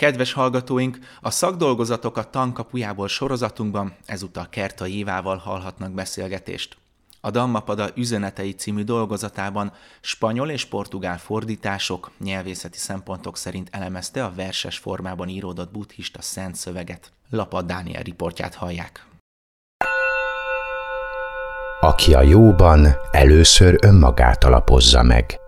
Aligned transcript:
Kedves 0.00 0.32
hallgatóink, 0.32 0.98
a 1.20 1.30
szakdolgozatok 1.30 2.16
a 2.16 2.30
tankapujából 2.30 3.08
sorozatunkban 3.08 3.96
ezúttal 4.06 4.48
Kerta 4.50 4.86
Évával 4.86 5.36
hallhatnak 5.36 5.92
beszélgetést. 5.92 6.76
A 7.20 7.30
Dammapada 7.30 7.88
üzenetei 7.94 8.52
című 8.52 8.82
dolgozatában 8.82 9.72
spanyol 10.00 10.50
és 10.50 10.64
portugál 10.64 11.18
fordítások, 11.18 12.10
nyelvészeti 12.18 12.78
szempontok 12.78 13.36
szerint 13.36 13.68
elemezte 13.70 14.24
a 14.24 14.32
verses 14.36 14.78
formában 14.78 15.28
íródott 15.28 15.72
buddhista 15.72 16.22
szent 16.22 16.54
szöveget. 16.54 17.12
Lapa 17.30 17.62
Dániel 17.62 18.02
riportját 18.02 18.54
hallják. 18.54 19.06
Aki 21.80 22.14
a 22.14 22.22
jóban 22.22 22.86
először 23.10 23.78
önmagát 23.82 24.44
alapozza 24.44 25.02
meg. 25.02 25.40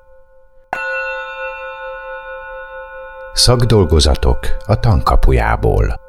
Szakdolgozatok 3.35 4.39
a 4.67 4.81
tankapujából. 4.81 6.01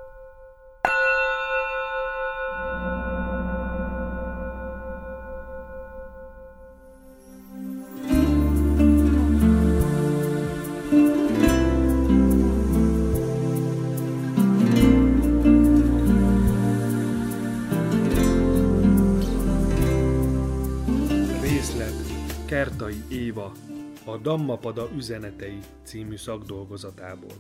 Dammapada 24.24 24.90
üzenetei 24.96 25.60
című 25.84 26.16
szakdolgozatából. 26.16 27.32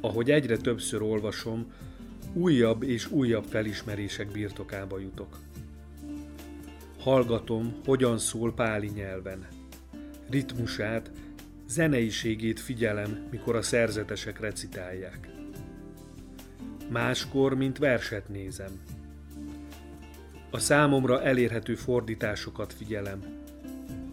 Ahogy 0.00 0.30
egyre 0.30 0.56
többször 0.56 1.02
olvasom, 1.02 1.72
újabb 2.32 2.82
és 2.82 3.10
újabb 3.10 3.44
felismerések 3.44 4.30
birtokába 4.30 4.98
jutok. 4.98 5.38
Hallgatom, 6.98 7.74
hogyan 7.84 8.18
szól 8.18 8.54
páli 8.54 8.90
nyelven. 8.94 9.46
Ritmusát, 10.30 11.10
zeneiségét 11.68 12.60
figyelem, 12.60 13.28
mikor 13.30 13.56
a 13.56 13.62
szerzetesek 13.62 14.40
recitálják. 14.40 15.28
Máskor, 16.90 17.54
mint 17.54 17.78
verset 17.78 18.28
nézem– 18.28 18.80
a 20.54 20.58
számomra 20.58 21.22
elérhető 21.22 21.74
fordításokat 21.74 22.72
figyelem. 22.72 23.22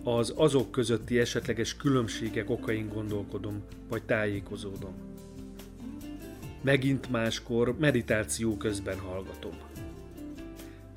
Az 0.03 0.33
azok 0.35 0.71
közötti 0.71 1.19
esetleges 1.19 1.75
különbségek 1.75 2.49
okain 2.49 2.89
gondolkodom, 2.93 3.63
vagy 3.89 4.03
tájékozódom. 4.03 4.93
Megint 6.61 7.09
máskor 7.09 7.75
meditáció 7.79 8.57
közben 8.57 8.99
hallgatom. 8.99 9.51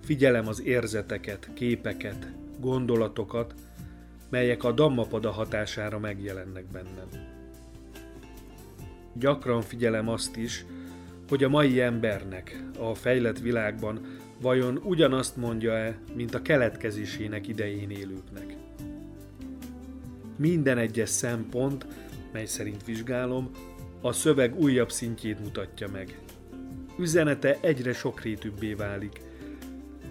Figyelem 0.04 0.48
az 0.48 0.62
érzeteket, 0.62 1.50
képeket, 1.54 2.32
gondolatokat, 2.60 3.54
melyek 4.28 4.64
a 4.64 4.72
dammapada 4.72 5.30
hatására 5.30 5.98
megjelennek 5.98 6.64
bennem. 6.64 7.08
Gyakran 9.12 9.62
figyelem 9.62 10.08
azt 10.08 10.36
is, 10.36 10.64
hogy 11.28 11.44
a 11.44 11.48
mai 11.48 11.80
embernek 11.80 12.62
a 12.78 12.94
fejlett 12.94 13.38
világban 13.38 14.20
vajon 14.42 14.80
ugyanazt 14.84 15.36
mondja-e, 15.36 15.98
mint 16.14 16.34
a 16.34 16.42
keletkezésének 16.42 17.48
idején 17.48 17.90
élőknek. 17.90 18.56
Minden 20.36 20.78
egyes 20.78 21.08
szempont, 21.08 21.86
mely 22.32 22.46
szerint 22.46 22.84
vizsgálom, 22.84 23.50
a 24.00 24.12
szöveg 24.12 24.60
újabb 24.60 24.90
szintjét 24.90 25.40
mutatja 25.40 25.88
meg. 25.92 26.18
Üzenete 26.98 27.58
egyre 27.60 27.92
sokrétűbbé 27.92 28.74
válik. 28.74 29.20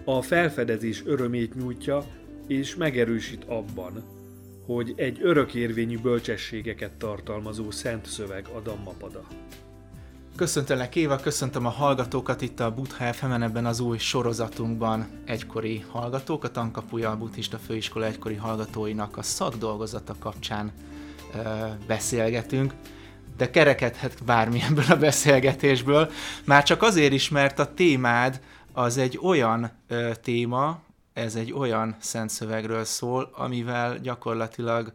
A 0.04 0.22
felfedezés 0.22 1.02
örömét 1.06 1.54
nyújtja, 1.54 2.04
és 2.46 2.76
megerősít 2.76 3.44
abban, 3.44 4.02
hogy 4.66 4.92
egy 4.96 5.18
örökérvényű 5.22 5.98
bölcsességeket 5.98 6.92
tartalmazó 6.92 7.70
szent 7.70 8.06
szöveg 8.06 8.46
a 8.54 8.60
Dammapada. 8.60 9.26
Köszöntelek 10.36 10.96
Éva, 10.96 11.16
köszöntöm 11.16 11.66
a 11.66 11.68
hallgatókat 11.68 12.40
itt 12.40 12.60
a 12.60 12.74
Butha 12.74 13.12
fm 13.12 13.30
ebben 13.30 13.66
az 13.66 13.80
új 13.80 13.98
sorozatunkban 13.98 15.06
egykori 15.24 15.84
hallgatók, 15.90 16.44
a 16.44 16.50
Tankapuja 16.50 17.10
a 17.10 17.16
Buddhista 17.16 17.58
Főiskola 17.58 18.06
egykori 18.06 18.34
hallgatóinak 18.34 19.16
a 19.16 19.22
szakdolgozata 19.22 20.14
kapcsán 20.18 20.72
ö, 21.34 21.38
beszélgetünk, 21.86 22.74
de 23.36 23.50
kerekedhet 23.50 24.24
bármi 24.24 24.62
ebből 24.62 24.84
a 24.88 24.96
beszélgetésből, 24.96 26.10
már 26.44 26.62
csak 26.62 26.82
azért 26.82 27.12
is, 27.12 27.28
mert 27.28 27.58
a 27.58 27.74
témád 27.74 28.40
az 28.72 28.96
egy 28.96 29.18
olyan 29.22 29.70
ö, 29.88 30.10
téma, 30.22 30.80
ez 31.12 31.34
egy 31.34 31.52
olyan 31.52 31.96
szent 31.98 32.30
szövegről 32.30 32.84
szól, 32.84 33.30
amivel 33.32 33.98
gyakorlatilag 33.98 34.92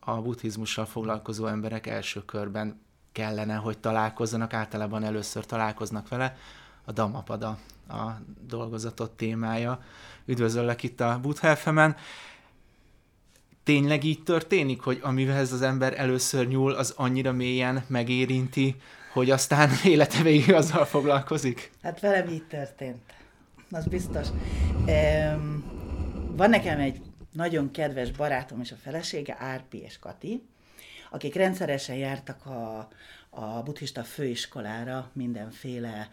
a 0.00 0.12
buddhizmussal 0.22 0.84
foglalkozó 0.84 1.46
emberek 1.46 1.86
első 1.86 2.24
körben 2.24 2.83
kellene, 3.14 3.54
hogy 3.54 3.78
találkozzanak, 3.78 4.52
általában 4.52 5.04
először 5.04 5.46
találkoznak 5.46 6.08
vele, 6.08 6.36
a 6.84 6.92
Dhammapada 6.92 7.58
a 7.88 8.10
dolgozatot 8.46 9.10
témája. 9.10 9.82
Üdvözöllek 10.26 10.82
itt 10.82 11.00
a 11.00 11.18
Buthelfemen. 11.22 11.96
Tényleg 13.62 14.04
így 14.04 14.22
történik, 14.22 14.80
hogy 14.80 14.98
amivel 15.02 15.36
ez 15.36 15.52
az 15.52 15.62
ember 15.62 15.98
először 15.98 16.48
nyúl, 16.48 16.72
az 16.72 16.94
annyira 16.96 17.32
mélyen 17.32 17.84
megérinti, 17.86 18.76
hogy 19.12 19.30
aztán 19.30 19.70
élete 19.84 20.22
végig 20.22 20.52
azzal 20.52 20.84
foglalkozik? 20.84 21.70
Hát 21.82 22.00
velem 22.00 22.28
így 22.28 22.46
történt. 22.46 23.02
Az 23.70 23.86
biztos. 23.86 24.26
Van 26.36 26.50
nekem 26.50 26.78
egy 26.78 27.00
nagyon 27.32 27.70
kedves 27.70 28.10
barátom 28.10 28.60
és 28.60 28.72
a 28.72 28.76
felesége, 28.76 29.36
Árpi 29.38 29.78
és 29.78 29.98
Kati, 29.98 30.42
akik 31.14 31.34
rendszeresen 31.34 31.96
jártak 31.96 32.46
a, 32.46 32.88
a 33.30 33.62
buddhista 33.62 34.02
főiskolára 34.02 35.10
mindenféle 35.12 36.08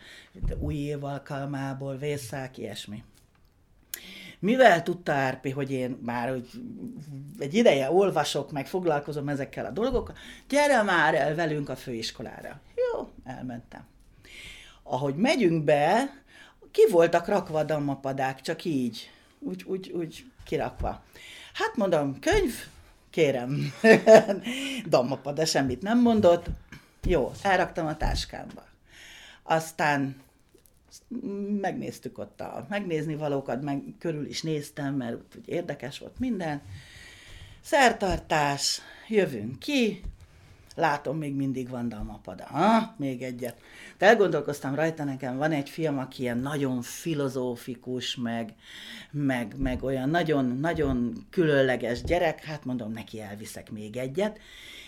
új 0.59 0.75
év 0.75 1.03
alkalmából, 1.03 1.97
vészák, 1.97 2.57
ilyesmi. 2.57 3.03
Mivel 4.39 4.83
tudta 4.83 5.11
Árpi, 5.11 5.49
hogy 5.49 5.71
én 5.71 5.97
már 6.01 6.29
hogy 6.29 6.49
egy 7.39 7.53
ideje 7.53 7.91
olvasok, 7.91 8.51
meg 8.51 8.67
foglalkozom 8.67 9.27
ezekkel 9.27 9.65
a 9.65 9.71
dolgokkal, 9.71 10.15
gyere 10.49 10.81
már 10.81 11.15
el 11.15 11.35
velünk 11.35 11.69
a 11.69 11.75
főiskolára. 11.75 12.59
Jó, 12.75 13.09
elmentem. 13.23 13.85
Ahogy 14.83 15.15
megyünk 15.15 15.63
be, 15.63 16.13
ki 16.71 16.81
voltak 16.91 17.27
rakva 17.27 17.63
dammapadák, 17.63 18.41
csak 18.41 18.65
így, 18.65 19.11
úgy, 19.39 19.63
úgy, 19.63 19.91
úgy 19.91 20.25
kirakva. 20.43 21.03
Hát 21.53 21.75
mondom, 21.75 22.19
könyv, 22.19 22.53
kérem. 23.11 23.73
Dammapa, 24.89 25.31
de 25.31 25.45
semmit 25.45 25.81
nem 25.81 26.01
mondott. 26.01 26.45
Jó, 27.03 27.31
elraktam 27.41 27.85
a 27.85 27.97
táskámba. 27.97 28.63
Aztán 29.43 30.15
megnéztük 31.61 32.17
ott 32.17 32.41
a 32.41 32.65
megnézni 32.69 33.15
valókat, 33.15 33.61
meg 33.61 33.83
körül 33.99 34.25
is 34.25 34.41
néztem, 34.41 34.95
mert 34.95 35.15
úgy 35.37 35.49
érdekes 35.49 35.99
volt 35.99 36.19
minden. 36.19 36.61
Szertartás, 37.61 38.81
jövünk 39.07 39.59
ki, 39.59 40.01
látom, 40.81 41.17
még 41.17 41.35
mindig 41.35 41.69
van 41.69 41.89
dalmapada. 41.89 42.43
Ha? 42.43 42.95
Még 42.97 43.21
egyet. 43.21 43.55
De 43.97 44.05
elgondolkoztam 44.05 44.75
rajta, 44.75 45.03
nekem 45.03 45.37
van 45.37 45.51
egy 45.51 45.69
film, 45.69 45.99
aki 45.99 46.21
ilyen 46.21 46.37
nagyon 46.37 46.81
filozófikus, 46.81 48.15
meg, 48.15 48.53
meg, 49.11 49.53
meg 49.57 49.83
olyan 49.83 50.09
nagyon, 50.09 50.45
nagyon 50.45 51.13
különleges 51.29 52.03
gyerek, 52.03 52.43
hát 52.43 52.65
mondom, 52.65 52.91
neki 52.91 53.21
elviszek 53.21 53.71
még 53.71 53.97
egyet, 53.97 54.39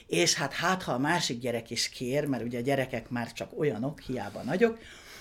és 0.08 0.34
hát 0.34 0.54
hát, 0.54 0.84
ha 0.84 0.92
a 0.92 0.98
másik 0.98 1.40
gyerek 1.40 1.70
is 1.70 1.90
kér, 1.90 2.26
mert 2.26 2.44
ugye 2.44 2.60
a 2.60 2.62
gyerekek 2.62 3.10
már 3.10 3.32
csak 3.32 3.60
olyanok, 3.60 4.00
hiába 4.00 4.42
nagyok, 4.42 4.78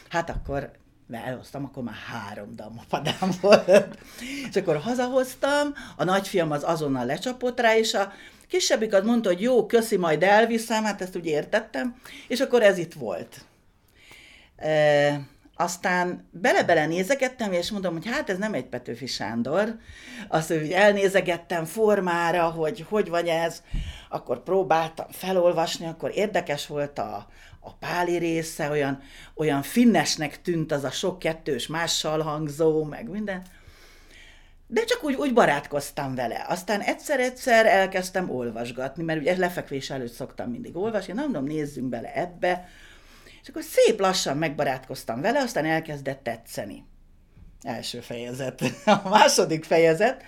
hát 0.09 0.31
akkor 0.31 0.71
elhoztam, 1.11 1.65
akkor 1.65 1.83
már 1.83 1.95
három 1.95 2.57
dalmapadám 2.57 3.31
volt. 3.41 3.99
és 4.51 4.57
akkor 4.57 4.77
hazahoztam, 4.77 5.75
a 5.97 6.05
nagyfiam 6.05 6.51
az 6.51 6.63
azonnal 6.65 7.07
lecsapott 7.07 7.61
rá, 7.61 7.77
és 7.77 7.95
a 7.95 8.13
Kisebbik 8.53 8.95
az 8.95 9.05
mondta, 9.05 9.29
hogy 9.29 9.41
jó, 9.41 9.67
köszi, 9.67 9.97
majd 9.97 10.23
elviszem, 10.23 10.85
hát 10.85 11.01
ezt 11.01 11.17
úgy 11.17 11.27
értettem, 11.27 11.95
és 12.29 12.41
akkor 12.41 12.63
ez 12.63 12.79
itt 12.79 12.93
volt. 12.93 13.45
E, 14.57 15.21
aztán 15.55 16.29
bele-bele 16.31 16.87
nézegettem, 16.87 17.53
és 17.53 17.71
mondom, 17.71 17.93
hogy 17.93 18.07
hát 18.07 18.31
ez 18.31 18.39
nem 18.39 18.55
egy 18.55 18.65
Petőfi 18.65 19.07
Sándor. 19.07 19.77
Azt, 20.29 20.49
hogy 20.49 20.71
elnézegettem 20.71 21.65
formára, 21.65 22.51
hogy 22.51 22.87
hogy 22.89 23.09
vagy 23.09 23.29
ez, 23.29 23.63
akkor 24.09 24.43
próbáltam 24.43 25.07
felolvasni, 25.11 25.87
akkor 25.87 26.11
érdekes 26.15 26.67
volt 26.67 26.99
a, 26.99 27.27
a 27.61 27.75
páli 27.75 28.17
része, 28.17 28.71
olyan, 28.71 29.03
olyan 29.35 29.63
finnesnek 29.63 30.43
tűnt 30.43 30.73
az 30.73 30.85
a 30.85 30.91
sok 30.91 31.19
kettős 31.19 31.67
mással 31.67 32.21
hangzó, 32.21 32.85
meg 32.85 33.09
minden. 33.09 33.43
De 34.73 34.85
csak 34.85 35.05
úgy, 35.05 35.15
úgy 35.15 35.33
barátkoztam 35.33 36.15
vele. 36.15 36.45
Aztán 36.49 36.81
egyszer-egyszer 36.81 37.67
elkezdtem 37.67 38.31
olvasgatni, 38.31 39.03
mert 39.03 39.21
ugye 39.21 39.37
lefekvés 39.37 39.91
előtt 39.91 40.13
szoktam 40.13 40.51
mindig 40.51 40.77
olvasni, 40.77 41.13
nem 41.13 41.23
mondom, 41.23 41.45
nézzünk 41.45 41.89
bele 41.89 42.15
ebbe. 42.15 42.69
És 43.43 43.49
akkor 43.49 43.63
szép 43.63 44.01
lassan 44.01 44.37
megbarátkoztam 44.37 45.21
vele, 45.21 45.41
aztán 45.41 45.65
elkezdett 45.65 46.23
tetszeni. 46.23 46.85
Első 47.63 48.01
fejezet. 48.01 48.63
A 49.05 49.09
második 49.09 49.65
fejezet. 49.65 50.25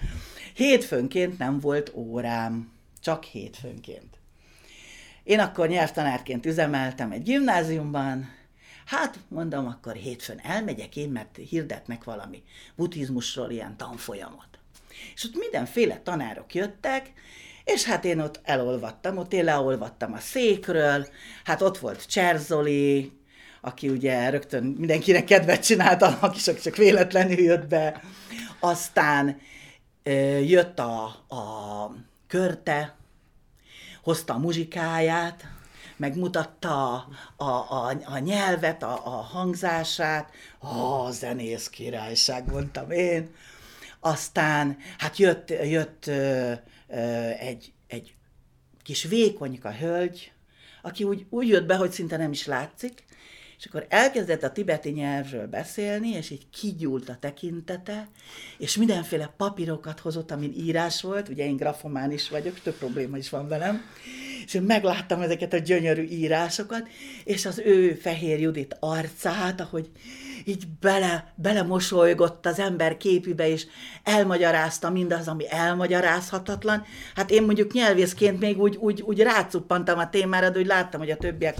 Hétfőnként 0.54 1.38
nem 1.38 1.60
volt 1.60 1.92
órám. 1.94 2.72
Csak 3.00 3.24
hétfőnként. 3.24 4.18
Én 5.22 5.38
akkor 5.38 5.68
nyelvtanárként 5.68 6.46
üzemeltem 6.46 7.10
egy 7.10 7.22
gimnáziumban, 7.22 8.30
Hát, 8.84 9.18
mondom, 9.28 9.66
akkor 9.66 9.94
hétfőn 9.94 10.40
elmegyek 10.42 10.96
én, 10.96 11.08
mert 11.08 11.36
hirdetnek 11.48 12.04
valami 12.04 12.42
buddhizmusról 12.76 13.50
ilyen 13.50 13.76
tanfolyamot. 13.76 14.48
És 15.14 15.24
ott 15.24 15.36
mindenféle 15.38 16.00
tanárok 16.02 16.54
jöttek, 16.54 17.12
és 17.64 17.84
hát 17.84 18.04
én 18.04 18.20
ott 18.20 18.40
elolvattam, 18.42 19.18
ott 19.18 19.32
én 19.32 19.44
leolvattam 19.44 20.12
a 20.12 20.18
székről, 20.18 21.06
hát 21.44 21.62
ott 21.62 21.78
volt 21.78 22.06
Cserzoli, 22.06 23.12
aki 23.60 23.88
ugye 23.88 24.30
rögtön 24.30 24.64
mindenkinek 24.64 25.24
kedvet 25.24 25.64
csinált, 25.64 26.02
aki 26.02 26.40
csak, 26.40 26.60
csak 26.60 26.76
véletlenül 26.76 27.38
jött 27.38 27.66
be. 27.66 28.02
Aztán 28.60 29.40
jött 30.42 30.78
a, 30.78 31.04
a 31.28 31.94
körte, 32.26 32.96
hozta 34.02 34.34
a 34.34 34.38
muzsikáját, 34.38 35.53
megmutatta 36.04 36.92
a, 36.92 37.08
a, 37.36 37.50
a, 37.50 37.96
a 38.04 38.18
nyelvet, 38.18 38.82
a, 38.82 39.06
a 39.06 39.10
hangzását. 39.10 40.30
A 40.58 41.10
zenész 41.10 41.68
királyság, 41.68 42.50
mondtam 42.50 42.90
én. 42.90 43.34
Aztán 44.00 44.76
hát 44.98 45.16
jött, 45.16 45.48
jött 45.50 46.06
ö, 46.06 46.52
ö, 46.88 47.30
egy, 47.38 47.72
egy 47.86 48.14
kis 48.82 49.02
vékonyka 49.04 49.72
hölgy, 49.72 50.32
aki 50.82 51.04
úgy, 51.04 51.26
úgy 51.30 51.48
jött 51.48 51.66
be, 51.66 51.76
hogy 51.76 51.90
szinte 51.90 52.16
nem 52.16 52.32
is 52.32 52.46
látszik, 52.46 53.04
és 53.58 53.66
akkor 53.66 53.86
elkezdett 53.88 54.42
a 54.42 54.52
tibeti 54.52 54.90
nyelvről 54.90 55.46
beszélni, 55.46 56.08
és 56.08 56.30
így 56.30 56.46
kigyúlt 56.50 57.08
a 57.08 57.16
tekintete, 57.20 58.08
és 58.58 58.76
mindenféle 58.76 59.34
papírokat 59.36 60.00
hozott, 60.00 60.30
amin 60.30 60.52
írás 60.56 61.02
volt, 61.02 61.28
ugye 61.28 61.44
én 61.44 61.56
grafomán 61.56 62.12
is 62.12 62.28
vagyok, 62.28 62.60
több 62.60 62.74
probléma 62.74 63.16
is 63.16 63.30
van 63.30 63.48
velem, 63.48 63.82
és 64.46 64.60
megláttam 64.66 65.20
ezeket 65.20 65.52
a 65.52 65.58
gyönyörű 65.58 66.02
írásokat, 66.02 66.88
és 67.24 67.46
az 67.46 67.58
ő 67.58 67.94
fehér 67.94 68.40
Judit 68.40 68.76
arcát, 68.80 69.60
ahogy 69.60 69.90
így 70.44 70.64
bele, 70.80 71.32
belemosolygott 71.34 72.46
az 72.46 72.58
ember 72.58 72.96
képébe, 72.96 73.48
és 73.48 73.66
elmagyarázta 74.04 74.90
mindaz, 74.90 75.28
ami 75.28 75.44
elmagyarázhatatlan. 75.50 76.84
Hát 77.14 77.30
én 77.30 77.42
mondjuk 77.42 77.72
nyelvészként 77.72 78.40
még 78.40 78.60
úgy, 78.60 78.76
úgy, 78.76 79.02
úgy 79.02 79.20
rácuppantam 79.20 79.98
a 79.98 80.10
témára, 80.10 80.50
de 80.50 80.58
úgy 80.58 80.66
láttam, 80.66 81.00
hogy 81.00 81.10
a 81.10 81.16
többiek 81.16 81.56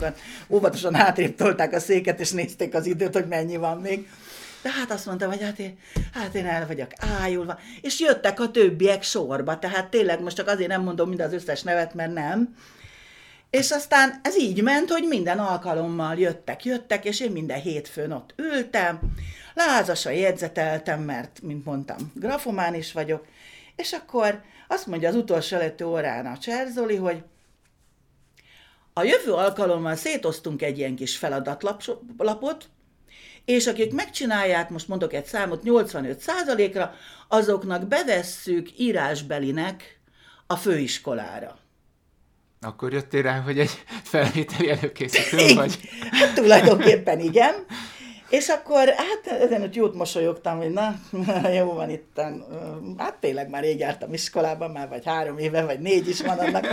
óvatosan 0.48 0.94
hátrébb 0.94 1.40
a 1.72 1.80
széket, 1.80 2.20
és 2.20 2.30
nézték 2.30 2.74
az 2.74 2.86
időt, 2.86 3.14
hogy 3.14 3.26
mennyi 3.28 3.56
van 3.56 3.80
még. 3.80 4.08
De 4.64 4.70
hát 4.70 4.90
azt 4.90 5.06
mondtam, 5.06 5.30
hogy 5.30 5.42
hát 5.42 5.58
én, 5.58 5.78
hát 6.12 6.34
én 6.34 6.46
el 6.46 6.66
vagyok 6.66 6.90
ájulva. 6.96 7.58
És 7.80 8.00
jöttek 8.00 8.40
a 8.40 8.50
többiek 8.50 9.02
sorba, 9.02 9.58
tehát 9.58 9.88
tényleg 9.88 10.22
most 10.22 10.36
csak 10.36 10.48
azért 10.48 10.68
nem 10.68 10.82
mondom 10.82 11.08
mind 11.08 11.20
az 11.20 11.32
összes 11.32 11.62
nevet, 11.62 11.94
mert 11.94 12.12
nem, 12.12 12.56
és 13.50 13.70
aztán 13.70 14.20
ez 14.22 14.38
így 14.38 14.62
ment, 14.62 14.90
hogy 14.90 15.04
minden 15.08 15.38
alkalommal 15.38 16.18
jöttek, 16.18 16.64
jöttek, 16.64 17.04
és 17.04 17.20
én 17.20 17.30
minden 17.30 17.60
hétfőn 17.60 18.10
ott 18.10 18.34
ültem, 18.36 19.00
lázasan 19.54 20.12
jegyzeteltem, 20.12 21.02
mert, 21.02 21.42
mint 21.42 21.64
mondtam, 21.64 22.12
grafomán 22.14 22.74
is 22.74 22.92
vagyok, 22.92 23.26
és 23.76 23.92
akkor 23.92 24.42
azt 24.68 24.86
mondja 24.86 25.08
az 25.08 25.14
utolsó 25.14 25.56
előtti 25.56 25.84
órán 25.84 26.26
a 26.26 26.38
Cserzoli, 26.38 26.96
hogy 26.96 27.22
a 28.92 29.02
jövő 29.02 29.32
alkalommal 29.32 29.96
szétoztunk 29.96 30.62
egy 30.62 30.78
ilyen 30.78 30.96
kis 30.96 31.16
feladatlapot, 31.16 32.68
és 33.44 33.66
akik 33.66 33.92
megcsinálják, 33.92 34.70
most 34.70 34.88
mondok 34.88 35.12
egy 35.12 35.24
számot, 35.24 35.62
85%-ra, 35.64 36.94
azoknak 37.28 37.86
bevesszük 37.86 38.78
írásbelinek 38.78 40.00
a 40.46 40.56
főiskolára. 40.56 41.58
Akkor 42.60 42.92
jöttél 42.92 43.22
rá, 43.22 43.40
hogy 43.40 43.58
egy 43.58 43.84
felvételi 44.02 44.70
előkészítő 44.70 45.54
vagy? 45.54 45.78
Hát 46.10 46.34
tulajdonképpen 46.34 47.20
igen. 47.20 47.54
És 48.28 48.48
akkor 48.48 48.88
hát 48.88 49.40
ezen 49.40 49.62
ott 49.62 49.74
jót 49.74 49.94
mosolyogtam, 49.94 50.56
hogy 50.56 50.70
na, 50.70 50.94
jó 51.58 51.72
van 51.72 51.90
itt, 51.90 52.20
hát 52.96 53.14
tényleg 53.20 53.48
már 53.48 53.62
rég 53.62 53.78
jártam 53.78 54.12
iskolában, 54.12 54.70
már 54.70 54.88
vagy 54.88 55.04
három 55.04 55.38
éve, 55.38 55.64
vagy 55.64 55.80
négy 55.80 56.08
is 56.08 56.20
van 56.20 56.38
annak. 56.38 56.66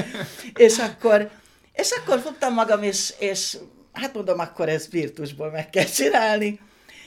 És 0.56 0.78
akkor, 0.78 1.30
és 1.74 1.92
akkor 1.92 2.20
fogtam 2.20 2.54
magam, 2.54 2.84
és, 2.84 3.14
és 3.20 3.58
hát 3.94 4.14
mondom, 4.14 4.40
akkor 4.40 4.70
ez 4.70 4.90
virtusból 4.90 5.52
meg 5.52 5.70
kell 5.70 5.86
csinálni. 5.86 6.60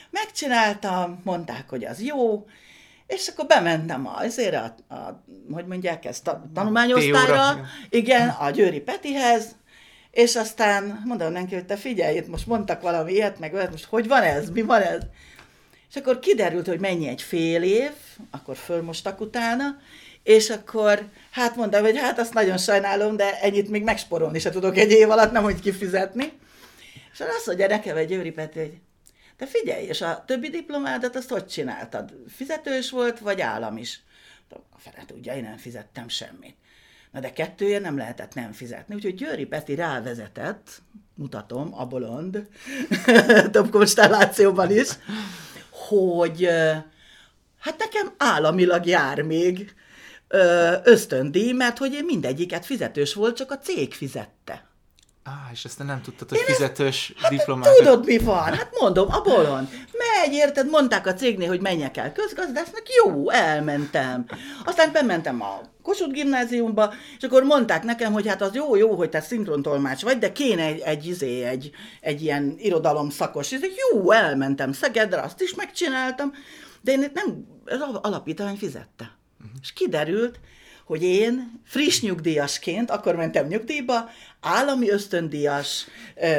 Megcsináltam, 0.09 1.21
mondták, 1.23 1.69
hogy 1.69 1.85
az 1.85 2.01
jó, 2.01 2.45
és 3.07 3.27
akkor 3.27 3.45
bementem 3.45 4.07
azért 4.07 4.55
a, 4.55 4.95
a 4.95 5.23
hogy 5.51 5.65
mondják 5.65 6.05
ezt, 6.05 6.27
a 6.27 6.49
tanulmányosztályra, 6.53 7.65
igen, 7.89 8.29
a 8.29 8.49
Győri 8.49 8.79
Petihez, 8.79 9.55
és 10.11 10.35
aztán 10.35 11.01
mondom 11.05 11.31
neki, 11.31 11.53
hogy 11.53 11.65
te 11.65 11.75
figyelj, 11.75 12.15
itt 12.15 12.27
most 12.27 12.47
mondtak 12.47 12.81
valami 12.81 13.13
ilyet, 13.13 13.39
meg 13.39 13.53
olyat, 13.53 13.71
most 13.71 13.85
hogy 13.85 14.07
van 14.07 14.21
ez, 14.21 14.49
mi 14.49 14.61
van 14.61 14.81
ez? 14.81 15.01
És 15.89 15.95
akkor 15.95 16.19
kiderült, 16.19 16.67
hogy 16.67 16.79
mennyi 16.79 17.07
egy 17.07 17.21
fél 17.21 17.63
év, 17.63 17.91
akkor 18.31 18.55
fölmostak 18.55 19.21
utána, 19.21 19.77
és 20.23 20.49
akkor 20.49 21.07
hát 21.31 21.55
mondtam, 21.55 21.83
hogy 21.83 21.97
hát 21.97 22.19
azt 22.19 22.33
nagyon 22.33 22.57
sajnálom, 22.57 23.15
de 23.15 23.39
ennyit 23.39 23.69
még 23.69 23.83
megsporolni 23.83 24.39
se 24.39 24.49
tudok 24.49 24.77
egy 24.77 24.91
év 24.91 25.09
alatt, 25.09 25.31
nem 25.31 25.43
hogy 25.43 25.59
kifizetni. 25.59 26.31
És 27.15 27.21
azt 27.21 27.45
mondja 27.45 27.67
nekem 27.67 27.97
egy 27.97 28.07
Győri 28.07 28.31
Peti, 28.31 28.59
hogy 28.59 28.79
de 29.37 29.45
figyelj, 29.45 29.85
és 29.85 30.01
a 30.01 30.23
többi 30.27 30.49
diplomádat 30.49 31.15
azt 31.15 31.29
hogy 31.29 31.45
csináltad? 31.45 32.13
Fizetős 32.27 32.89
volt, 32.89 33.19
vagy 33.19 33.41
állam 33.41 33.77
is? 33.77 34.03
A 34.49 34.79
fele 34.79 35.03
tudja, 35.07 35.35
én 35.35 35.43
nem 35.43 35.57
fizettem 35.57 36.07
semmit. 36.07 36.55
Na 37.11 37.19
de 37.19 37.33
kettőért 37.33 37.81
nem 37.81 37.97
lehetett 37.97 38.33
nem 38.33 38.51
fizetni. 38.51 38.95
Úgyhogy 38.95 39.15
Győri 39.15 39.45
Peti 39.45 39.75
rávezetett, 39.75 40.81
mutatom, 41.13 41.73
a 41.79 41.85
bolond, 41.85 42.47
több 43.51 43.69
konstellációban 43.69 44.71
is, 44.71 44.89
hogy 45.69 46.47
hát 47.59 47.77
nekem 47.77 48.13
államilag 48.17 48.85
jár 48.85 49.21
még 49.21 49.73
ösztöndíj, 50.83 51.51
mert 51.51 51.77
hogy 51.77 51.93
én 51.93 52.05
mindegyiket 52.05 52.65
fizetős 52.65 53.13
volt, 53.13 53.35
csak 53.35 53.51
a 53.51 53.59
cég 53.59 53.93
fizette. 53.93 54.64
Á, 55.27 55.49
és 55.51 55.65
ezt 55.65 55.83
nem 55.83 56.01
tudtad, 56.01 56.29
hogy 56.29 56.37
Én 56.37 56.45
fizetős 56.45 57.13
ezt, 57.21 57.29
diplomát. 57.29 57.65
Hát 57.65 57.75
tudod, 57.75 58.05
mi 58.05 58.17
van? 58.17 58.43
Hát 58.43 58.69
mondom, 58.79 59.11
a 59.11 59.21
bolond. 59.21 59.67
Megy, 59.91 60.33
érted, 60.33 60.69
mondták 60.69 61.07
a 61.07 61.13
cégnél, 61.13 61.47
hogy 61.47 61.61
menjek 61.61 61.97
el 61.97 62.11
közgazdásznak, 62.11 62.83
jó, 63.03 63.29
elmentem. 63.29 64.25
Aztán 64.63 64.91
bementem 64.91 65.41
a 65.41 65.61
Kossuth 65.81 66.11
gimnáziumba, 66.11 66.93
és 67.17 67.23
akkor 67.23 67.43
mondták 67.43 67.83
nekem, 67.83 68.13
hogy 68.13 68.27
hát 68.27 68.41
az 68.41 68.53
jó, 68.53 68.75
jó, 68.75 68.95
hogy 68.95 69.09
te 69.09 69.21
szinkrontolmács 69.21 70.01
vagy, 70.01 70.17
de 70.17 70.31
kéne 70.31 70.63
egy, 70.63 70.79
egy, 70.79 71.07
izé, 71.07 71.43
egy, 71.43 71.71
egy 72.01 72.21
ilyen 72.21 72.55
irodalom 72.57 73.09
szakos. 73.09 73.51
És 73.51 73.59
jó, 73.91 74.11
elmentem 74.11 74.71
Szegedre, 74.71 75.21
azt 75.21 75.41
is 75.41 75.53
megcsináltam, 75.53 76.33
de 76.81 76.91
én 76.91 77.11
nem, 77.13 77.45
az 77.65 77.99
alapítvány 78.01 78.55
fizette. 78.55 79.17
Uh-huh. 79.39 79.59
És 79.61 79.73
kiderült, 79.73 80.39
hogy 80.85 81.03
én 81.03 81.61
friss 81.63 82.01
nyugdíjasként, 82.01 82.91
akkor 82.91 83.15
mentem 83.15 83.47
nyugdíjba, 83.47 84.09
állami 84.45 84.89
ösztöndíjas, 84.89 85.85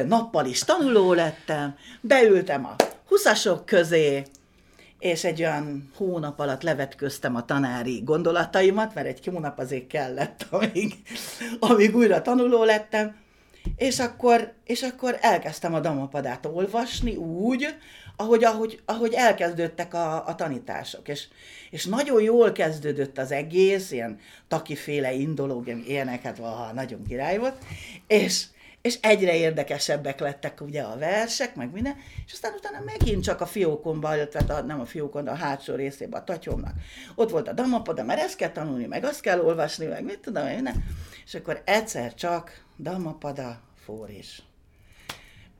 nappal 0.06 0.46
is 0.46 0.60
tanuló 0.60 1.12
lettem, 1.12 1.74
beültem 2.00 2.64
a 2.64 2.74
huszasok 3.08 3.66
közé, 3.66 4.22
és 4.98 5.24
egy 5.24 5.40
olyan 5.40 5.90
hónap 5.96 6.40
alatt 6.40 6.62
levetköztem 6.62 7.36
a 7.36 7.44
tanári 7.44 8.02
gondolataimat, 8.04 8.94
mert 8.94 9.06
egy 9.06 9.26
hónap 9.26 9.58
azért 9.58 9.86
kellett, 9.86 10.46
amíg, 10.50 10.94
amíg 11.58 11.96
újra 11.96 12.22
tanuló 12.22 12.64
lettem, 12.64 13.16
és 13.76 13.98
akkor, 13.98 14.52
és 14.64 14.82
akkor 14.82 15.18
elkezdtem 15.20 15.74
a 15.74 15.80
damapadát 15.80 16.46
olvasni 16.46 17.16
úgy, 17.16 17.66
ahogy, 18.16 18.44
ahogy, 18.44 18.80
ahogy 18.84 19.12
elkezdődtek 19.12 19.94
a, 19.94 20.26
a 20.26 20.34
tanítások. 20.34 21.08
És, 21.08 21.28
és 21.70 21.84
nagyon 21.84 22.22
jól 22.22 22.52
kezdődött 22.52 23.18
az 23.18 23.32
egész, 23.32 23.90
ilyen 23.90 24.18
takiféle 24.48 25.12
indológ, 25.12 25.68
ilyeneket, 25.68 26.36
valaha 26.36 26.72
nagyon 26.72 27.02
király 27.02 27.38
volt, 27.38 27.64
és, 28.06 28.44
és 28.82 28.98
egyre 29.00 29.36
érdekesebbek 29.36 30.20
lettek 30.20 30.60
ugye 30.60 30.82
a 30.82 30.98
versek, 30.98 31.54
meg 31.54 31.72
minden, 31.72 31.96
és 32.26 32.32
aztán 32.32 32.52
utána 32.56 32.84
megint 32.84 33.22
csak 33.22 33.40
a 33.40 33.46
fiókomba, 33.46 34.14
illetve 34.14 34.54
a, 34.54 34.60
nem 34.60 34.80
a 34.80 34.84
fiókon, 34.84 35.24
de 35.24 35.30
a 35.30 35.34
hátsó 35.34 35.74
részében 35.74 36.20
a 36.20 36.24
tatyomnak. 36.24 36.74
Ott 37.14 37.30
volt 37.30 37.48
a 37.48 37.52
damapada, 37.52 38.02
mert 38.02 38.20
ezt 38.20 38.36
kell 38.36 38.52
tanulni, 38.52 38.86
meg 38.86 39.04
azt 39.04 39.20
kell 39.20 39.40
olvasni, 39.40 39.86
meg 39.86 40.04
mit 40.04 40.18
tudom 40.18 40.46
én, 40.46 40.84
és 41.24 41.34
akkor 41.34 41.62
egyszer 41.64 42.14
csak 42.14 42.64
damapada, 42.76 43.60
fóris. 43.84 44.42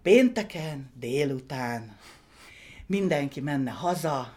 Pénteken, 0.03 0.93
délután, 0.99 1.97
mindenki 2.87 3.41
menne 3.41 3.71
haza, 3.71 4.33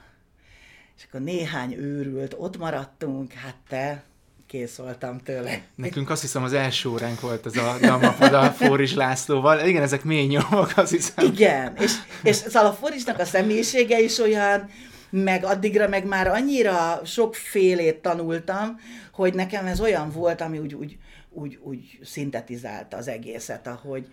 és 0.97 1.03
akkor 1.07 1.21
néhány 1.21 1.73
őrült, 1.73 2.35
ott 2.37 2.57
maradtunk, 2.57 3.33
hát 3.33 3.55
te, 3.67 4.03
kész 4.49 4.75
voltam 4.75 5.19
tőle. 5.19 5.61
Nekünk 5.75 6.09
azt 6.09 6.21
hiszem 6.21 6.43
az 6.43 6.53
első 6.53 6.89
óránk 6.89 7.21
volt 7.21 7.45
ez 7.45 7.57
a 7.57 7.77
Damapada 7.81 8.51
Fóris 8.51 8.93
Lászlóval. 8.93 9.67
Igen, 9.67 9.81
ezek 9.81 10.03
mély 10.03 10.25
nyomok, 10.25 10.71
azt 10.75 10.91
hiszem. 10.91 11.25
Igen, 11.25 11.75
és, 11.77 11.91
és 12.23 12.35
szóval 12.35 12.65
a 12.65 12.73
Fórisnak 12.73 13.19
a 13.19 13.25
személyisége 13.25 13.99
is 13.99 14.19
olyan, 14.19 14.69
meg 15.09 15.43
addigra 15.43 15.87
meg 15.87 16.05
már 16.05 16.27
annyira 16.27 17.01
sokfélét 17.05 18.01
tanultam, 18.01 18.79
hogy 19.11 19.33
nekem 19.33 19.65
ez 19.65 19.81
olyan 19.81 20.11
volt, 20.11 20.41
ami 20.41 20.59
úgy, 20.59 20.73
úgy, 20.73 20.97
úgy, 21.29 21.59
úgy 21.63 21.99
szintetizálta 22.03 22.97
az 22.97 23.07
egészet, 23.07 23.67
ahogy 23.67 24.07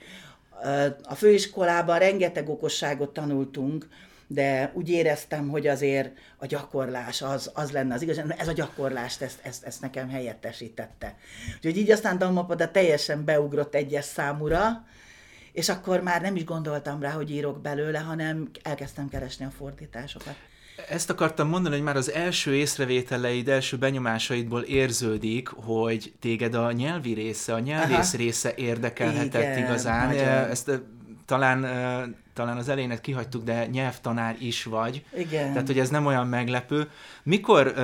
a 1.02 1.14
főiskolában 1.14 1.98
rengeteg 1.98 2.48
okosságot 2.48 3.12
tanultunk, 3.12 3.88
de 4.26 4.70
úgy 4.74 4.88
éreztem, 4.88 5.48
hogy 5.48 5.66
azért 5.66 6.18
a 6.36 6.46
gyakorlás 6.46 7.22
az, 7.22 7.50
az 7.54 7.70
lenne 7.70 7.94
az 7.94 8.02
igaz. 8.02 8.20
Ez 8.36 8.48
a 8.48 8.52
gyakorlást, 8.52 9.22
ezt, 9.22 9.38
ezt, 9.42 9.64
ezt 9.64 9.80
nekem 9.80 10.08
helyettesítette. 10.08 11.16
Úgyhogy 11.56 11.76
így 11.76 11.90
aztán 11.90 12.18
Dammapada 12.18 12.70
teljesen 12.70 13.24
beugrott 13.24 13.74
egyes 13.74 14.04
számúra, 14.04 14.84
és 15.52 15.68
akkor 15.68 16.00
már 16.00 16.20
nem 16.22 16.36
is 16.36 16.44
gondoltam 16.44 17.00
rá, 17.00 17.10
hogy 17.10 17.30
írok 17.30 17.60
belőle, 17.60 17.98
hanem 17.98 18.50
elkezdtem 18.62 19.08
keresni 19.08 19.44
a 19.44 19.50
fordításokat. 19.50 20.34
Ezt 20.88 21.10
akartam 21.10 21.48
mondani, 21.48 21.74
hogy 21.74 21.84
már 21.84 21.96
az 21.96 22.10
első 22.10 22.54
észrevételeid, 22.54 23.48
első 23.48 23.76
benyomásaidból 23.76 24.62
érződik, 24.62 25.48
hogy 25.48 26.12
téged 26.20 26.54
a 26.54 26.72
nyelvi 26.72 27.12
része, 27.12 27.54
a 27.54 27.58
nyelvész 27.58 28.12
Aha. 28.12 28.16
része 28.16 28.52
érdekelhetett 28.56 29.42
Igen, 29.42 29.58
igazán. 29.58 30.06
Nagyon. 30.06 30.26
Ezt 30.26 30.80
talán 31.26 31.64
talán 32.36 32.56
az 32.56 32.68
elejénet 32.68 33.00
kihagytuk, 33.00 33.44
de 33.44 33.66
nyelvtanár 33.66 34.36
is 34.38 34.64
vagy. 34.64 35.04
Igen. 35.16 35.52
Tehát, 35.52 35.66
hogy 35.66 35.78
ez 35.78 35.90
nem 35.90 36.06
olyan 36.06 36.26
meglepő. 36.26 36.90
Mikor 37.22 37.74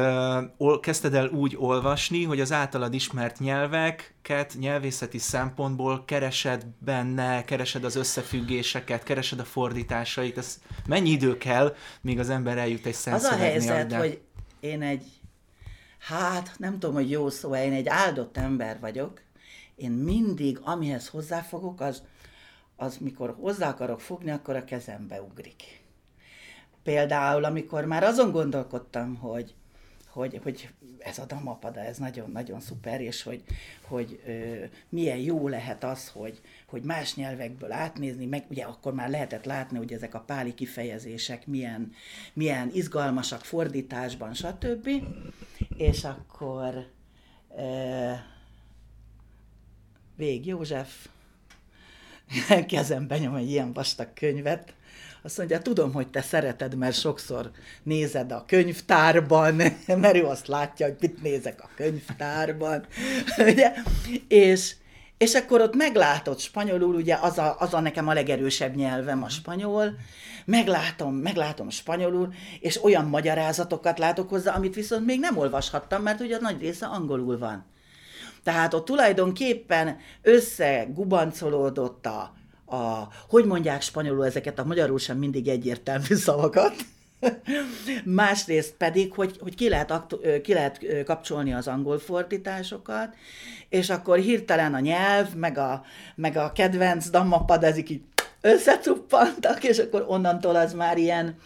uh, 0.58 0.80
kezdted 0.80 1.14
el 1.14 1.28
úgy 1.28 1.56
olvasni, 1.58 2.24
hogy 2.24 2.40
az 2.40 2.52
általad 2.52 2.94
ismert 2.94 3.38
nyelveket 3.38 4.54
nyelvészeti 4.58 5.18
szempontból 5.18 6.04
keresed 6.04 6.66
benne, 6.78 7.44
keresed 7.44 7.84
az 7.84 7.96
összefüggéseket, 7.96 9.02
keresed 9.02 9.38
a 9.38 9.44
fordításait, 9.44 10.38
ez 10.38 10.60
mennyi 10.86 11.10
idő 11.10 11.38
kell, 11.38 11.74
míg 12.00 12.18
az 12.18 12.30
ember 12.30 12.58
eljut 12.58 12.86
egy 12.86 12.96
Az 13.04 13.24
a 13.24 13.36
helyzet, 13.36 13.86
de... 13.86 13.98
hogy 13.98 14.20
én 14.60 14.82
egy, 14.82 15.04
hát 15.98 16.54
nem 16.56 16.72
tudom, 16.72 16.94
hogy 16.94 17.10
jó 17.10 17.30
szó, 17.30 17.54
én 17.54 17.72
egy 17.72 17.88
áldott 17.88 18.36
ember 18.36 18.80
vagyok, 18.80 19.20
én 19.74 19.90
mindig, 19.90 20.58
amihez 20.62 21.08
hozzáfogok, 21.08 21.80
az 21.80 22.02
az 22.76 22.96
mikor 22.96 23.36
hozzá 23.40 23.68
akarok 23.68 24.00
fogni, 24.00 24.30
akkor 24.30 24.56
a 24.56 24.64
kezembe 24.64 25.22
ugrik. 25.22 25.82
Például, 26.82 27.44
amikor 27.44 27.84
már 27.84 28.02
azon 28.02 28.30
gondolkodtam, 28.30 29.14
hogy, 29.14 29.54
hogy, 30.08 30.40
hogy 30.42 30.68
ez 30.98 31.18
a 31.18 31.24
damapada, 31.24 31.80
ez 31.80 31.98
nagyon-nagyon 31.98 32.60
szuper, 32.60 33.00
és 33.00 33.22
hogy, 33.22 33.42
hogy 33.86 34.20
ö, 34.26 34.64
milyen 34.88 35.18
jó 35.18 35.48
lehet 35.48 35.84
az, 35.84 36.08
hogy, 36.08 36.40
hogy 36.66 36.82
más 36.82 37.14
nyelvekből 37.14 37.72
átnézni, 37.72 38.26
meg 38.26 38.44
ugye 38.48 38.64
akkor 38.64 38.94
már 38.94 39.10
lehetett 39.10 39.44
látni, 39.44 39.78
hogy 39.78 39.92
ezek 39.92 40.14
a 40.14 40.20
páli 40.20 40.54
kifejezések 40.54 41.46
milyen, 41.46 41.92
milyen 42.32 42.70
izgalmasak 42.72 43.44
fordításban, 43.44 44.34
stb. 44.34 44.88
És 45.76 46.04
akkor 46.04 46.86
ö, 47.56 48.12
Vég 50.16 50.46
József 50.46 51.08
kezembe 52.68 53.18
nyom 53.18 53.34
egy 53.34 53.50
ilyen 53.50 53.72
vastag 53.72 54.08
könyvet, 54.14 54.74
azt 55.24 55.38
mondja, 55.38 55.62
tudom, 55.62 55.92
hogy 55.92 56.08
te 56.08 56.22
szereted, 56.22 56.76
mert 56.76 56.98
sokszor 56.98 57.50
nézed 57.82 58.32
a 58.32 58.44
könyvtárban, 58.46 59.54
mert 59.86 60.16
ő 60.16 60.24
azt 60.24 60.46
látja, 60.46 60.86
hogy 60.86 60.96
mit 61.00 61.22
nézek 61.22 61.62
a 61.62 61.68
könyvtárban, 61.76 62.86
ugye? 63.48 63.72
És, 64.28 64.74
és 65.18 65.34
akkor 65.34 65.60
ott 65.60 65.74
meglátod 65.74 66.38
spanyolul, 66.38 66.94
ugye 66.94 67.18
az 67.20 67.38
a, 67.38 67.56
az 67.58 67.74
a 67.74 67.80
nekem 67.80 68.08
a 68.08 68.12
legerősebb 68.12 68.74
nyelvem 68.74 69.22
a 69.22 69.28
spanyol, 69.28 69.96
meglátom, 70.44 71.14
meglátom 71.14 71.70
spanyolul, 71.70 72.34
és 72.60 72.84
olyan 72.84 73.04
magyarázatokat 73.04 73.98
látok 73.98 74.28
hozzá, 74.28 74.54
amit 74.54 74.74
viszont 74.74 75.06
még 75.06 75.20
nem 75.20 75.36
olvashattam, 75.36 76.02
mert 76.02 76.20
ugye 76.20 76.36
a 76.36 76.40
nagy 76.40 76.60
része 76.60 76.86
angolul 76.86 77.38
van. 77.38 77.64
Tehát 78.42 78.74
ott 78.74 78.84
tulajdonképpen 78.84 79.96
összegubancolódott 80.22 82.06
a, 82.06 82.32
a, 82.76 83.08
hogy 83.28 83.44
mondják 83.44 83.82
spanyolul 83.82 84.26
ezeket 84.26 84.58
a 84.58 84.64
magyarul 84.64 84.98
sem 84.98 85.18
mindig 85.18 85.48
egyértelmű 85.48 86.14
szavakat, 86.14 86.74
Másrészt 88.04 88.74
pedig, 88.74 89.12
hogy, 89.12 89.36
hogy 89.40 89.54
ki, 89.54 89.68
lehet 89.68 89.90
aktu- 89.90 90.40
ki 90.40 90.52
lehet 90.52 91.04
kapcsolni 91.04 91.52
az 91.52 91.68
angol 91.68 91.98
fordításokat, 91.98 93.14
és 93.68 93.90
akkor 93.90 94.18
hirtelen 94.18 94.74
a 94.74 94.80
nyelv, 94.80 95.34
meg 95.34 95.58
a, 95.58 95.84
meg 96.14 96.36
a 96.36 96.52
kedvenc 96.52 97.10
dammapad, 97.10 97.64
ezek 97.64 97.90
így 97.90 98.02
összecuppantak, 98.40 99.64
és 99.64 99.78
akkor 99.78 100.04
onnantól 100.08 100.56
az 100.56 100.72
már 100.72 100.98
ilyen, 100.98 101.36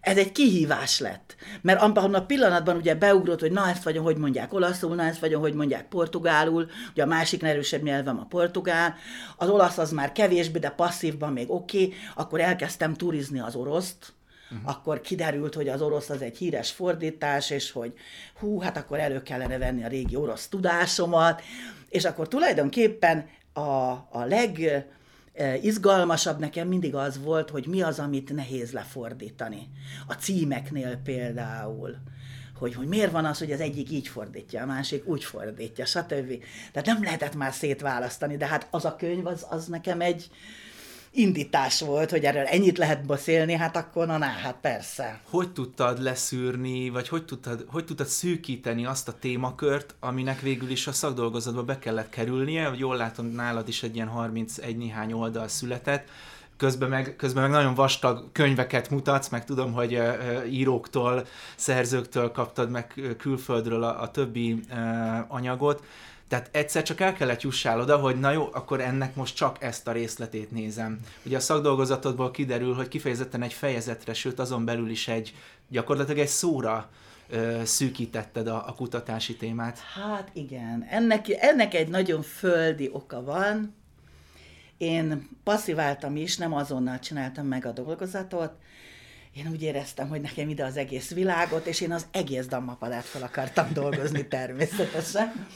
ez 0.00 0.16
egy 0.16 0.32
kihívás 0.32 1.00
lett. 1.00 1.36
Mert 1.60 1.80
abban 1.80 2.14
a 2.14 2.26
pillanatban 2.26 2.76
ugye 2.76 2.94
beugrott, 2.94 3.40
hogy 3.40 3.52
na 3.52 3.68
ezt 3.68 3.82
vagyok, 3.82 4.04
hogy 4.04 4.16
mondják 4.16 4.52
olaszul, 4.52 4.94
na 4.94 5.02
ezt 5.02 5.20
vagyok, 5.20 5.40
hogy 5.40 5.54
mondják 5.54 5.88
portugálul, 5.88 6.66
ugye 6.90 7.02
a 7.02 7.06
másik 7.06 7.42
erősebb 7.42 7.82
nyelvem 7.82 8.18
a 8.18 8.26
portugál, 8.26 8.94
az 9.36 9.48
olasz 9.48 9.78
az 9.78 9.90
már 9.90 10.12
kevésbé, 10.12 10.58
de 10.58 10.70
passzívban 10.70 11.32
még 11.32 11.50
oké, 11.50 11.84
okay. 11.84 11.94
akkor 12.14 12.40
elkezdtem 12.40 12.94
turizni 12.94 13.40
az 13.40 13.54
oroszt, 13.54 14.16
Uh-huh. 14.50 14.70
Akkor 14.70 15.00
kiderült, 15.00 15.54
hogy 15.54 15.68
az 15.68 15.82
orosz 15.82 16.10
az 16.10 16.22
egy 16.22 16.36
híres 16.36 16.70
fordítás, 16.70 17.50
és 17.50 17.70
hogy 17.70 17.92
hú, 18.38 18.60
hát 18.60 18.76
akkor 18.76 18.98
elő 18.98 19.22
kellene 19.22 19.58
venni 19.58 19.84
a 19.84 19.88
régi 19.88 20.16
orosz 20.16 20.48
tudásomat, 20.48 21.42
és 21.88 22.04
akkor 22.04 22.28
tulajdonképpen 22.28 23.28
a, 23.52 23.60
a 24.10 24.24
leg 24.28 24.86
izgalmasabb 25.62 26.38
nekem 26.38 26.68
mindig 26.68 26.94
az 26.94 27.22
volt, 27.22 27.50
hogy 27.50 27.66
mi 27.66 27.82
az, 27.82 27.98
amit 27.98 28.34
nehéz 28.34 28.72
lefordítani. 28.72 29.68
A 30.06 30.12
címeknél 30.12 30.96
például 30.96 31.96
hogy, 32.58 32.74
hogy 32.74 32.86
miért 32.86 33.12
van 33.12 33.24
az, 33.24 33.38
hogy 33.38 33.52
az 33.52 33.60
egyik 33.60 33.90
így 33.90 34.08
fordítja, 34.08 34.62
a 34.62 34.66
másik 34.66 35.06
úgy 35.06 35.24
fordítja, 35.24 35.84
stb. 35.84 36.42
Tehát 36.72 36.86
nem 36.86 37.02
lehetett 37.02 37.34
már 37.34 37.52
szétválasztani, 37.52 38.36
de 38.36 38.46
hát 38.46 38.66
az 38.70 38.84
a 38.84 38.96
könyv, 38.96 39.26
az, 39.26 39.46
az 39.50 39.66
nekem 39.66 40.00
egy, 40.00 40.30
indítás 41.10 41.80
volt, 41.80 42.10
hogy 42.10 42.24
erről 42.24 42.44
ennyit 42.44 42.78
lehet 42.78 43.06
beszélni, 43.06 43.52
hát 43.52 43.76
akkor 43.76 44.06
na, 44.06 44.18
na 44.18 44.26
hát 44.26 44.56
persze. 44.60 45.20
Hogy 45.30 45.52
tudtad 45.52 46.02
leszűrni, 46.02 46.88
vagy 46.88 47.08
hogy 47.08 47.24
tudtad, 47.24 47.64
hogy 47.68 47.84
tudtad 47.84 48.06
szűkíteni 48.06 48.86
azt 48.86 49.08
a 49.08 49.18
témakört, 49.18 49.94
aminek 50.00 50.40
végül 50.40 50.70
is 50.70 50.86
a 50.86 50.92
szakdolgozatba 50.92 51.62
be 51.62 51.78
kellett 51.78 52.10
kerülnie, 52.10 52.72
jól 52.76 52.96
látom, 52.96 53.26
nálad 53.26 53.68
is 53.68 53.82
egy 53.82 53.94
ilyen 53.94 54.08
31 54.08 54.76
néhány 54.76 55.12
oldal 55.12 55.48
született, 55.48 56.08
közben 56.58 56.88
meg, 56.88 57.14
közben 57.16 57.42
meg 57.42 57.50
nagyon 57.50 57.74
vastag 57.74 58.32
könyveket 58.32 58.90
mutatsz, 58.90 59.28
meg 59.28 59.44
tudom, 59.44 59.72
hogy 59.72 60.00
íróktól, 60.50 61.26
szerzőktől 61.56 62.30
kaptad 62.30 62.70
meg 62.70 63.14
külföldről 63.18 63.82
a, 63.82 64.02
a 64.02 64.10
többi 64.10 64.60
anyagot. 65.28 65.82
Tehát 66.28 66.48
egyszer 66.52 66.82
csak 66.82 67.00
el 67.00 67.12
kellett 67.12 67.42
jussál 67.42 67.80
oda, 67.80 67.96
hogy 67.96 68.18
na 68.18 68.30
jó, 68.30 68.48
akkor 68.52 68.80
ennek 68.80 69.14
most 69.14 69.36
csak 69.36 69.62
ezt 69.62 69.88
a 69.88 69.92
részletét 69.92 70.50
nézem. 70.50 71.00
Ugye 71.24 71.36
a 71.36 71.40
szakdolgozatodból 71.40 72.30
kiderül, 72.30 72.74
hogy 72.74 72.88
kifejezetten 72.88 73.42
egy 73.42 73.52
fejezetre, 73.52 74.14
sőt 74.14 74.38
azon 74.38 74.64
belül 74.64 74.90
is 74.90 75.08
egy, 75.08 75.34
gyakorlatilag 75.68 76.18
egy 76.20 76.28
szóra 76.28 76.88
ö, 77.28 77.60
szűkítetted 77.64 78.46
a, 78.46 78.68
a 78.68 78.74
kutatási 78.74 79.36
témát. 79.36 79.78
Hát 79.78 80.30
igen, 80.32 80.86
ennek, 80.90 81.28
ennek 81.28 81.74
egy 81.74 81.88
nagyon 81.88 82.22
földi 82.22 82.90
oka 82.92 83.22
van. 83.22 83.74
Én 84.76 85.28
passziváltam 85.44 86.16
is, 86.16 86.36
nem 86.36 86.54
azonnal 86.54 86.98
csináltam 86.98 87.46
meg 87.46 87.66
a 87.66 87.72
dolgozatot, 87.72 88.52
én 89.32 89.48
úgy 89.50 89.62
éreztem, 89.62 90.08
hogy 90.08 90.20
nekem 90.20 90.48
ide 90.48 90.64
az 90.64 90.76
egész 90.76 91.10
világot, 91.10 91.66
és 91.66 91.80
én 91.80 91.92
az 91.92 92.06
egész 92.10 92.46
dammapadát 92.46 93.04
fel 93.04 93.22
akartam 93.22 93.72
dolgozni 93.72 94.28
természetesen. 94.28 95.46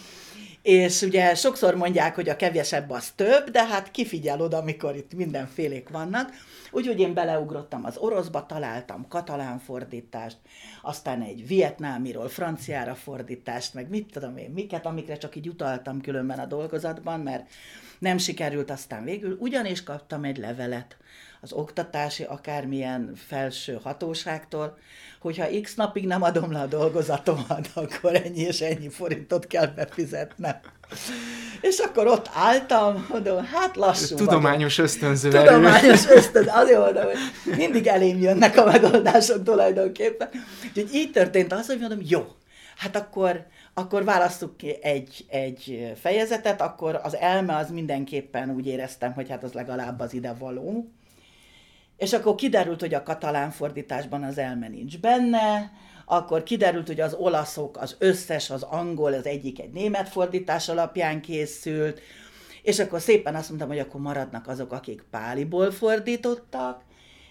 És 0.62 1.02
ugye 1.02 1.35
sokszor 1.35 1.75
mondják, 1.75 2.14
hogy 2.14 2.28
a 2.28 2.37
kevesebb 2.37 2.90
az 2.90 3.11
több, 3.11 3.50
de 3.50 3.66
hát 3.66 3.90
kifigyel 3.90 4.40
oda, 4.40 4.57
amikor 4.57 4.97
itt 4.97 5.14
mindenfélék 5.14 5.88
vannak. 5.88 6.31
Úgyhogy 6.71 7.00
én 7.00 7.14
beleugrottam 7.14 7.85
az 7.85 7.97
oroszba, 7.97 8.47
találtam 8.47 9.09
katalán 9.09 9.59
fordítást, 9.59 10.37
aztán 10.83 11.23
egy 11.23 11.47
vietnámiról 11.47 12.28
franciára 12.28 12.95
fordítást, 12.95 13.75
meg 13.75 13.88
mit 13.88 14.12
tudom 14.12 14.37
én, 14.37 14.50
miket, 14.50 14.87
amikre 14.87 15.16
csak 15.16 15.37
így 15.37 15.49
utaltam 15.49 16.00
különben 16.00 16.38
a 16.38 16.47
dolgozatban, 16.47 17.21
mert 17.21 17.50
nem 17.99 18.19
sikerült 18.19 18.71
aztán 18.71 19.04
végül, 19.04 19.37
ugyanis 19.40 19.83
kaptam 19.83 20.25
egy 20.25 20.37
levelet 20.37 20.97
az 21.44 21.52
oktatási, 21.52 22.22
akármilyen 22.22 23.12
felső 23.28 23.78
hatóságtól, 23.82 24.78
hogyha 25.20 25.61
x 25.62 25.75
napig 25.75 26.06
nem 26.06 26.22
adom 26.22 26.52
le 26.52 26.61
a 26.61 26.66
dolgozatomat, 26.66 27.70
akkor 27.75 28.14
ennyi 28.14 28.40
és 28.40 28.61
ennyi 28.61 28.88
forintot 28.88 29.46
kell 29.46 29.66
befizetnem. 29.66 30.56
És 31.61 31.78
akkor 31.78 32.06
ott 32.06 32.30
álltam, 32.34 33.06
mondom, 33.11 33.44
hát 33.44 33.76
lassú 33.76 34.14
Tudományos 34.14 34.76
vagyok. 34.76 34.92
ösztönző 34.92 35.30
Tudományos 35.30 36.06
ösztönző, 36.06 36.50
azért 36.52 36.78
mondom, 36.78 37.04
hogy 37.04 37.56
mindig 37.56 37.87
elém 37.87 38.18
jönnek 38.20 38.56
a 38.56 38.64
megoldások 38.64 39.42
tulajdonképpen. 39.42 40.28
Úgyhogy 40.68 40.94
így 40.94 41.11
történt 41.11 41.52
az, 41.52 41.66
hogy 41.66 41.78
mondom, 41.78 42.00
jó, 42.02 42.26
hát 42.76 42.96
akkor, 42.96 43.46
akkor 43.75 44.04
választuk 44.04 44.56
ki 44.56 44.76
egy, 44.82 45.25
egy 45.28 45.92
fejezetet, 46.00 46.61
akkor 46.61 47.00
az 47.02 47.16
elme 47.16 47.56
az 47.56 47.70
mindenképpen 47.70 48.50
úgy 48.50 48.66
éreztem, 48.66 49.12
hogy 49.12 49.28
hát 49.28 49.42
az 49.42 49.52
legalább 49.52 50.00
az 50.00 50.14
ide 50.14 50.34
való. 50.38 50.90
És 52.02 52.12
akkor 52.12 52.35
kiderült, 52.35 52.80
hogy 52.80 52.94
a 52.94 53.02
katalán 53.02 53.50
fordításban 53.50 54.23
az 54.23 54.38
elme 54.38 54.68
nincs 54.68 54.99
benne, 54.99 55.73
akkor 56.04 56.42
kiderült, 56.42 56.87
hogy 56.87 57.00
az 57.00 57.14
olaszok, 57.14 57.76
az 57.76 57.97
összes, 57.99 58.50
az 58.50 58.62
angol, 58.62 59.12
az 59.12 59.26
egyik 59.26 59.61
egy 59.61 59.73
német 59.73 60.09
fordítás 60.09 60.68
alapján 60.68 61.21
készült, 61.21 62.00
és 62.62 62.78
akkor 62.78 63.00
szépen 63.00 63.35
azt 63.35 63.49
mondtam, 63.49 63.68
hogy 63.68 63.78
akkor 63.78 64.00
maradnak 64.00 64.49
azok, 64.49 64.73
akik 64.73 65.04
páliból 65.11 65.71
fordítottak, 65.71 66.82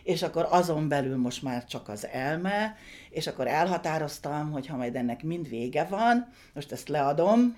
és 0.04 0.24
akkor 0.24 0.48
azon 0.50 0.88
belül 0.88 1.18
most 1.18 1.44
már 1.44 1.66
csak 1.66 1.90
az 1.90 2.08
elme, 2.08 2.76
és 3.10 3.28
akkor 3.28 3.48
elhatároztam, 3.48 4.52
hogy 4.52 4.68
ha 4.68 4.78
majd 4.78 4.96
ennek 4.96 5.24
mind 5.24 5.50
vége 5.50 5.84
van, 5.84 6.28
most 6.54 6.72
ezt 6.72 6.90
leadom, 6.90 7.58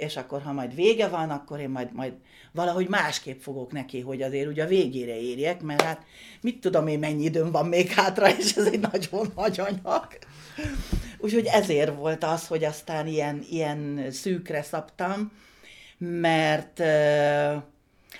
és 0.00 0.16
akkor 0.16 0.42
ha 0.42 0.52
majd 0.52 0.74
vége 0.74 1.08
van, 1.08 1.30
akkor 1.30 1.60
én 1.60 1.68
majd, 1.68 1.92
majd 1.92 2.12
valahogy 2.52 2.88
másképp 2.88 3.40
fogok 3.40 3.72
neki, 3.72 4.00
hogy 4.00 4.22
azért 4.22 4.48
ugye 4.48 4.64
a 4.64 4.68
végére 4.68 5.20
érjek, 5.20 5.62
mert 5.62 5.82
hát 5.82 6.04
mit 6.40 6.60
tudom 6.60 6.86
én, 6.86 6.98
mennyi 6.98 7.24
időm 7.24 7.50
van 7.50 7.66
még 7.66 7.90
hátra, 7.90 8.28
és 8.38 8.54
ez 8.56 8.66
egy 8.66 8.80
nagyon 8.80 9.32
nagy 9.36 9.60
anyag. 9.60 10.08
Úgyhogy 11.18 11.46
ezért 11.46 11.96
volt 11.96 12.24
az, 12.24 12.46
hogy 12.46 12.64
aztán 12.64 13.06
ilyen, 13.06 13.44
ilyen 13.50 14.06
szűkre 14.10 14.62
szabtam, 14.62 15.32
mert 15.98 16.82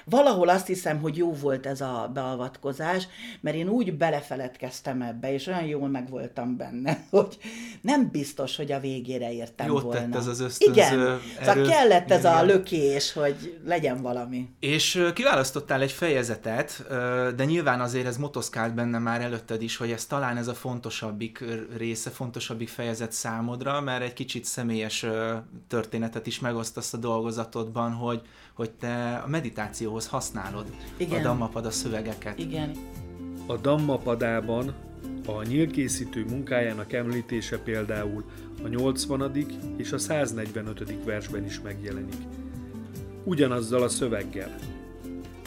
valahol 0.05 0.49
azt 0.49 0.67
hiszem, 0.67 1.01
hogy 1.01 1.17
jó 1.17 1.33
volt 1.33 1.67
ez 1.67 1.81
a 1.81 2.11
beavatkozás, 2.15 3.09
mert 3.41 3.57
én 3.57 3.69
úgy 3.69 3.97
belefeledkeztem 3.97 5.03
ebbe, 5.03 5.33
és 5.33 5.47
olyan 5.47 5.65
jól 5.65 5.89
meg 5.89 6.09
voltam 6.09 6.57
benne, 6.57 7.05
hogy 7.11 7.39
nem 7.81 8.09
biztos, 8.13 8.57
hogy 8.57 8.73
a 8.73 8.81
végére 8.81 9.33
értem 9.33 9.67
Jót 9.67 9.83
volna. 9.83 10.01
tett 10.01 10.15
ez 10.15 10.27
az 10.27 10.41
ösztönző 10.41 10.81
Igen, 10.81 11.01
erő. 11.01 11.21
szóval 11.43 11.67
kellett 11.67 12.11
ez 12.11 12.25
a 12.25 12.43
lökés, 12.43 13.13
hogy 13.13 13.59
legyen 13.65 14.03
valami. 14.03 14.49
És 14.61 15.11
kiválasztottál 15.15 15.81
egy 15.81 15.93
fejezetet, 15.93 16.85
de 17.37 17.45
nyilván 17.45 17.81
azért 17.81 18.07
ez 18.07 18.17
motoszkált 18.17 18.75
benne 18.75 18.99
már 18.99 19.21
előtted 19.21 19.63
is, 19.63 19.77
hogy 19.77 19.91
ez 19.91 20.07
talán 20.07 20.37
ez 20.37 20.49
a 20.49 20.55
fontosabbik 20.55 21.45
része, 21.77 22.11
fontosabbik 22.11 22.69
fejezet 22.69 23.13
számodra, 23.13 23.81
mert 23.81 24.03
egy 24.03 24.13
kicsit 24.13 24.45
személyes 24.45 25.07
történetet 25.69 26.27
is 26.27 26.41
megosztasz 26.41 26.93
a 26.93 26.97
dolgozatodban, 26.97 27.93
hogy, 27.93 28.23
hogy 28.61 28.71
te 28.71 29.23
a 29.25 29.29
meditációhoz 29.29 30.07
használod 30.07 30.65
Igen. 30.97 31.21
a 31.21 31.23
Dammapada 31.23 31.71
szövegeket. 31.71 32.39
Igen. 32.39 32.73
A 33.47 33.57
Dammapadában 33.57 34.75
a 35.27 35.43
nyílkészítő 35.43 36.25
munkájának 36.25 36.93
említése 36.93 37.59
például 37.59 38.25
a 38.63 38.69
80. 38.69 39.47
és 39.77 39.93
a 39.93 39.99
145. 39.99 41.05
versben 41.05 41.45
is 41.45 41.61
megjelenik. 41.61 42.17
Ugyanazzal 43.25 43.83
a 43.83 43.89
szöveggel, 43.89 44.55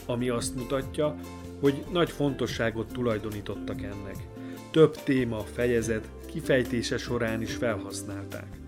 ami 0.05 0.29
azt 0.29 0.55
mutatja, 0.55 1.15
hogy 1.61 1.85
nagy 1.91 2.11
fontosságot 2.11 2.93
tulajdonítottak 2.93 3.81
ennek. 3.81 4.27
Több 4.71 5.03
téma, 5.03 5.39
fejezet 5.39 6.09
kifejtése 6.25 6.97
során 6.97 7.41
is 7.41 7.53
felhasználták. 7.53 8.62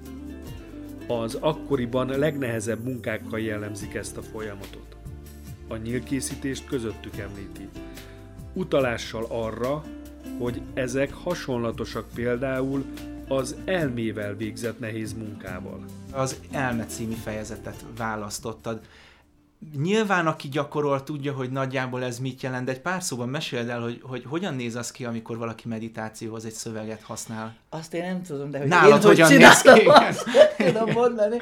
Az 1.08 1.38
akkoriban 1.40 2.08
legnehezebb 2.08 2.84
munkákkal 2.84 3.40
jellemzik 3.40 3.94
ezt 3.94 4.18
a 4.18 4.22
folyamatot. 4.22 4.96
A 5.68 5.76
nyílkészítést 5.76 6.66
közöttük 6.66 7.18
említi. 7.18 7.70
Utalással 8.54 9.26
arra, 9.30 9.84
hogy 10.40 10.62
ezek 10.74 11.14
hasonlatosak 11.14 12.06
például 12.14 12.86
az 13.28 13.56
elmével 13.66 14.36
végzett 14.36 14.80
nehéz 14.80 15.14
munkával. 15.14 15.86
Az 16.12 16.40
elme 16.52 16.86
című 16.86 17.14
fejezetet 17.14 17.86
választottad. 17.98 18.80
Nyilván, 19.78 20.28
aki 20.28 20.48
gyakorol, 20.48 21.04
tudja, 21.04 21.34
hogy 21.34 21.52
nagyjából 21.52 22.04
ez 22.04 22.20
mit 22.20 22.42
jelent, 22.42 22.66
de 22.66 22.72
egy 22.72 22.82
pár 22.82 23.03
szóban 23.03 23.29
meséld 23.29 23.70
el, 23.70 23.82
hogy, 23.82 24.01
hogy 24.03 24.24
hogyan 24.29 24.53
néz 24.56 24.75
az 24.75 24.92
ki, 24.92 25.06
amikor 25.06 25.38
valaki 25.38 25.68
meditációhoz 25.68 26.46
egy 26.46 26.53
szöveget 26.53 27.01
használ. 27.01 27.56
Azt 27.70 27.94
én 27.94 28.01
nem 28.03 28.22
tudom, 28.22 28.51
de 28.51 28.58
hogy 28.58 28.68
Nálad 28.68 29.01
én 29.01 29.08
hogyan 29.08 29.27
hogy 29.27 29.38
néz 29.38 29.62
ki? 29.62 29.86
azt 29.86 30.25
tudom 30.58 30.92
mondani. 30.92 31.38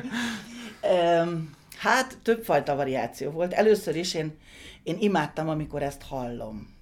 Um, 1.21 1.49
hát 1.77 2.17
többfajta 2.23 2.75
variáció 2.75 3.31
volt. 3.31 3.53
Először 3.53 3.95
is 3.95 4.13
én, 4.13 4.37
én 4.83 4.97
imádtam, 4.99 5.49
amikor 5.49 5.83
ezt 5.83 6.01
hallom. 6.01 6.73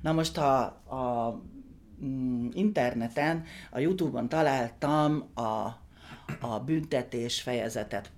Na 0.00 0.12
most 0.12 0.38
a, 0.38 0.62
a 0.94 1.34
mm, 2.04 2.48
interneten, 2.52 3.44
a 3.70 3.78
Youtube-on 3.78 4.28
találtam 4.28 5.30
a, 5.34 5.40
a 6.40 6.60
büntetés 6.64 7.40
fejezetet 7.42 8.10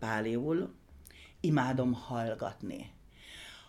páliul, 0.00 0.74
imádom 1.44 1.92
hallgatni. 1.92 2.92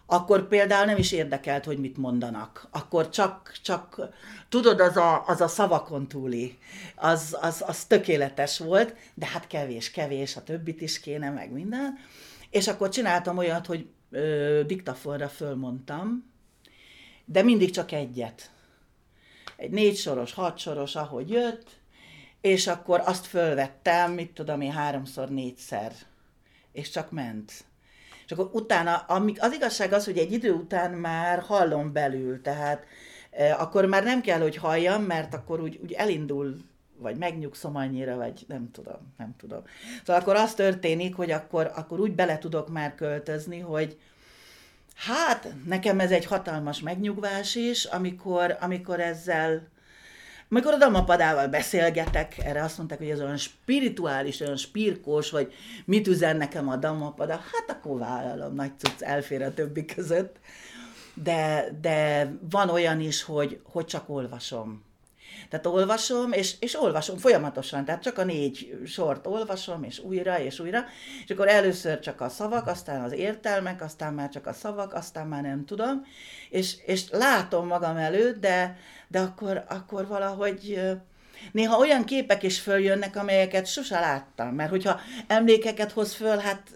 Akkor 0.05 0.47
például 0.47 0.85
nem 0.85 0.97
is 0.97 1.11
érdekelt, 1.11 1.65
hogy 1.65 1.77
mit 1.77 1.97
mondanak. 1.97 2.67
Akkor 2.71 3.09
csak, 3.09 3.51
csak 3.63 4.09
tudod, 4.49 4.79
az 4.79 4.97
a, 4.97 5.23
az 5.27 5.41
a 5.41 5.47
szavakon 5.47 6.07
túli, 6.07 6.57
az, 6.95 7.37
az, 7.41 7.63
az 7.67 7.85
tökéletes 7.85 8.59
volt, 8.59 8.95
de 9.13 9.25
hát 9.25 9.47
kevés, 9.47 9.91
kevés, 9.91 10.35
a 10.35 10.43
többit 10.43 10.81
is 10.81 10.99
kéne, 10.99 11.29
meg 11.29 11.51
minden. 11.51 11.97
És 12.49 12.67
akkor 12.67 12.89
csináltam 12.89 13.37
olyat, 13.37 13.65
hogy 13.65 13.87
ö, 14.11 14.61
diktafonra 14.65 15.27
fölmondtam, 15.27 16.31
de 17.25 17.43
mindig 17.43 17.71
csak 17.71 17.91
egyet. 17.91 18.49
Egy 19.55 19.71
négy 19.71 19.95
soros, 19.97 20.33
hat 20.33 20.57
soros, 20.57 20.95
ahogy 20.95 21.29
jött, 21.29 21.69
és 22.41 22.67
akkor 22.67 23.01
azt 23.05 23.25
fölvettem, 23.25 24.11
mit 24.11 24.31
tudom 24.31 24.61
én, 24.61 24.71
háromszor, 24.71 25.29
négyszer, 25.29 25.93
és 26.75 26.89
csak 26.89 27.11
ment. 27.11 27.51
És 28.25 28.31
akkor 28.31 28.49
utána, 28.53 28.95
amik, 28.95 29.43
az 29.43 29.53
igazság 29.53 29.93
az, 29.93 30.05
hogy 30.05 30.17
egy 30.17 30.31
idő 30.31 30.51
után 30.51 30.91
már 30.91 31.39
hallom 31.39 31.93
belül, 31.93 32.41
tehát 32.41 32.85
e, 33.31 33.55
akkor 33.55 33.85
már 33.85 34.03
nem 34.03 34.21
kell, 34.21 34.39
hogy 34.39 34.55
halljam, 34.55 35.03
mert 35.03 35.33
akkor 35.33 35.61
úgy, 35.61 35.79
úgy 35.83 35.91
elindul 35.91 36.57
vagy 36.97 37.17
megnyugszom 37.17 37.75
annyira, 37.75 38.15
vagy 38.15 38.45
nem 38.47 38.71
tudom, 38.71 39.13
nem 39.17 39.35
tudom. 39.37 39.63
Szóval 40.05 40.21
akkor 40.21 40.35
az 40.35 40.53
történik, 40.53 41.15
hogy 41.15 41.31
akkor, 41.31 41.71
akkor 41.75 41.99
úgy 41.99 42.11
bele 42.11 42.37
tudok 42.37 42.69
már 42.69 42.95
költözni, 42.95 43.59
hogy, 43.59 43.97
Hát, 44.95 45.47
nekem 45.65 45.99
ez 45.99 46.11
egy 46.11 46.25
hatalmas 46.25 46.79
megnyugvás 46.79 47.55
is, 47.55 47.85
amikor, 47.85 48.57
amikor 48.59 48.99
ezzel, 48.99 49.67
amikor 50.49 50.73
a 50.73 50.77
damapadával 50.77 51.47
beszélgetek, 51.47 52.37
erre 52.37 52.63
azt 52.63 52.77
mondták, 52.77 52.97
hogy 52.97 53.09
ez 53.09 53.21
olyan 53.21 53.37
spirituális, 53.37 54.39
olyan 54.39 54.57
spirkós, 54.57 55.29
vagy 55.29 55.53
mit 55.85 56.07
üzen 56.07 56.37
nekem 56.37 56.69
a 56.69 56.75
damapada, 56.75 57.33
hát 57.33 57.77
akkor 57.77 57.99
vállalom, 57.99 58.55
nagy 58.55 58.71
cucc 58.77 59.01
elfér 59.01 59.41
a 59.41 59.53
többi 59.53 59.85
között. 59.85 60.35
De, 61.13 61.69
de 61.81 62.31
van 62.49 62.69
olyan 62.69 62.99
is, 62.99 63.23
hogy, 63.23 63.59
hogy 63.63 63.85
csak 63.85 64.09
olvasom. 64.09 64.83
Tehát 65.49 65.65
olvasom, 65.65 66.31
és, 66.31 66.55
és 66.59 66.81
olvasom 66.81 67.17
folyamatosan, 67.17 67.85
tehát 67.85 68.01
csak 68.01 68.17
a 68.17 68.23
négy 68.23 68.79
sort 68.85 69.27
olvasom, 69.27 69.83
és 69.83 69.99
újra, 69.99 70.39
és 70.39 70.59
újra, 70.59 70.85
és 71.25 71.31
akkor 71.31 71.47
először 71.47 71.99
csak 71.99 72.21
a 72.21 72.29
szavak, 72.29 72.67
aztán 72.67 73.03
az 73.03 73.11
értelmek, 73.11 73.81
aztán 73.81 74.13
már 74.13 74.29
csak 74.29 74.47
a 74.47 74.53
szavak, 74.53 74.93
aztán 74.93 75.27
már 75.27 75.41
nem 75.41 75.65
tudom, 75.65 76.05
és, 76.49 76.75
és 76.85 77.09
látom 77.09 77.67
magam 77.67 77.97
előtt, 77.97 78.39
de, 78.39 78.77
de 79.15 79.21
akkor, 79.21 79.63
akkor 79.67 80.07
valahogy 80.07 80.81
néha 81.51 81.77
olyan 81.77 82.03
képek 82.03 82.43
is 82.43 82.59
följönnek, 82.59 83.15
amelyeket 83.15 83.65
sose 83.65 83.99
láttam, 83.99 84.55
mert 84.55 84.69
hogyha 84.69 84.99
emlékeket 85.27 85.91
hoz 85.91 86.13
föl, 86.13 86.37
hát 86.37 86.71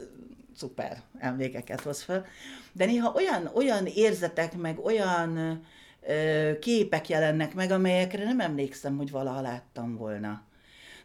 szuper, 0.55 1.01
emlékeket 1.17 1.81
hoz 1.81 2.01
föl, 2.01 2.25
de 2.71 2.85
néha 2.85 3.13
olyan, 3.15 3.49
olyan 3.53 3.85
érzetek, 3.85 4.57
meg 4.57 4.79
olyan 4.79 5.61
képek 6.59 7.09
jelennek 7.09 7.53
meg, 7.53 7.71
amelyekre 7.71 8.23
nem 8.23 8.39
emlékszem, 8.39 8.97
hogy 8.97 9.11
valaha 9.11 9.41
láttam 9.41 9.95
volna. 9.95 10.43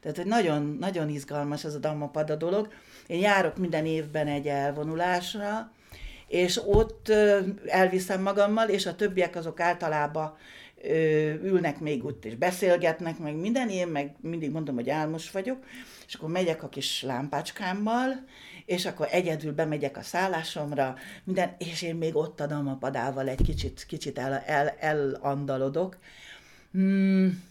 Tehát, 0.00 0.16
hogy 0.16 0.26
nagyon, 0.26 0.76
nagyon 0.80 1.08
izgalmas 1.08 1.64
ez 1.64 1.74
a 1.74 1.78
Dammapada 1.78 2.36
dolog. 2.36 2.72
Én 3.06 3.20
járok 3.20 3.56
minden 3.56 3.86
évben 3.86 4.26
egy 4.26 4.46
elvonulásra, 4.46 5.72
és 6.26 6.60
ott 6.66 7.08
elviszem 7.66 8.22
magammal, 8.22 8.68
és 8.68 8.86
a 8.86 8.96
többiek 8.96 9.36
azok 9.36 9.60
általában 9.60 10.36
ülnek 11.42 11.80
még 11.80 12.04
ott, 12.04 12.24
és 12.24 12.34
beszélgetnek, 12.34 13.18
meg 13.18 13.34
minden, 13.34 13.68
én 13.68 13.88
meg 13.88 14.14
mindig 14.20 14.50
mondom, 14.50 14.74
hogy 14.74 14.90
álmos 14.90 15.30
vagyok, 15.30 15.64
és 16.06 16.14
akkor 16.14 16.28
megyek 16.28 16.62
a 16.62 16.68
kis 16.68 17.02
lámpácskámmal, 17.02 18.24
és 18.66 18.86
akkor 18.86 19.08
egyedül 19.10 19.52
bemegyek 19.52 19.96
a 19.96 20.02
szállásomra, 20.02 20.94
minden, 21.24 21.54
és 21.58 21.82
én 21.82 21.94
még 21.94 22.16
ott 22.16 22.40
adom 22.40 22.68
a 22.68 22.76
padával 22.76 23.28
egy 23.28 23.42
kicsit, 23.42 23.84
kicsit 23.88 24.18
el, 24.18 24.38
el, 24.46 24.68
elandalodok. 24.68 25.96
Hmm. 26.72 27.42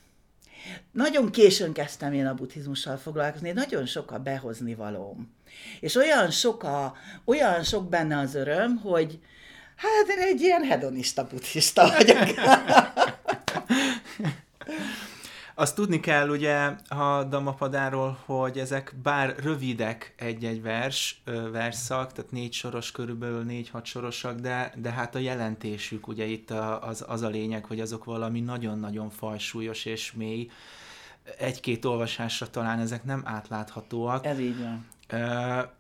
Nagyon 0.92 1.32
későn 1.32 1.74
kezdtem 1.74 2.14
én 2.14 2.26
a 2.26 2.34
buddhizmussal 2.34 2.98
foglalkozni, 2.98 3.52
nagyon 3.52 3.86
sok 3.86 4.12
a 4.12 4.20
behozni 4.20 4.76
valóm. 4.76 5.34
És 5.80 5.96
olyan 5.96 6.32
sok, 6.32 6.64
a, 6.64 6.96
olyan 7.26 7.64
sok 7.64 7.90
benne 7.90 8.18
az 8.18 8.36
öröm, 8.36 8.78
hogy 8.78 9.20
hát 9.76 10.18
én 10.18 10.24
egy 10.24 10.42
ilyen 10.42 10.64
hedonista 10.64 11.28
buddhista 11.28 11.94
vagyok. 11.98 12.28
Azt 15.56 15.76
tudni 15.76 16.00
kell 16.00 16.30
ugye 16.30 16.56
a 16.88 17.24
Damapadáról, 17.24 18.18
hogy 18.26 18.58
ezek 18.58 18.96
bár 19.04 19.36
rövidek 19.44 20.14
egy-egy 20.18 20.62
vers, 20.62 21.22
verszak, 21.52 22.12
tehát 22.12 22.32
négy 22.32 22.54
soros 22.54 22.92
körülbelül, 22.92 23.44
négy-hat 23.44 23.86
sorosak, 23.86 24.40
de, 24.40 24.74
de 24.78 24.92
hát 24.92 25.16
a 25.16 25.20
jelentésük 25.20 26.08
ugye 26.08 26.26
itt 26.26 26.52
a, 26.52 26.88
az, 26.88 27.06
az 27.08 27.22
a 27.22 27.28
lényeg, 27.28 27.66
hogy 27.66 27.80
azok 27.80 28.04
valami 28.04 28.40
nagyon-nagyon 28.40 29.10
fajsúlyos 29.10 29.86
és 29.86 30.12
mély. 30.12 30.50
Egy-két 31.38 31.86
olvasásra 31.86 32.50
talán 32.50 32.80
ezek 32.80 33.04
nem 33.04 33.22
átláthatóak. 33.26 34.26
Ez 34.26 34.40
így 34.40 34.60
van. 34.60 34.86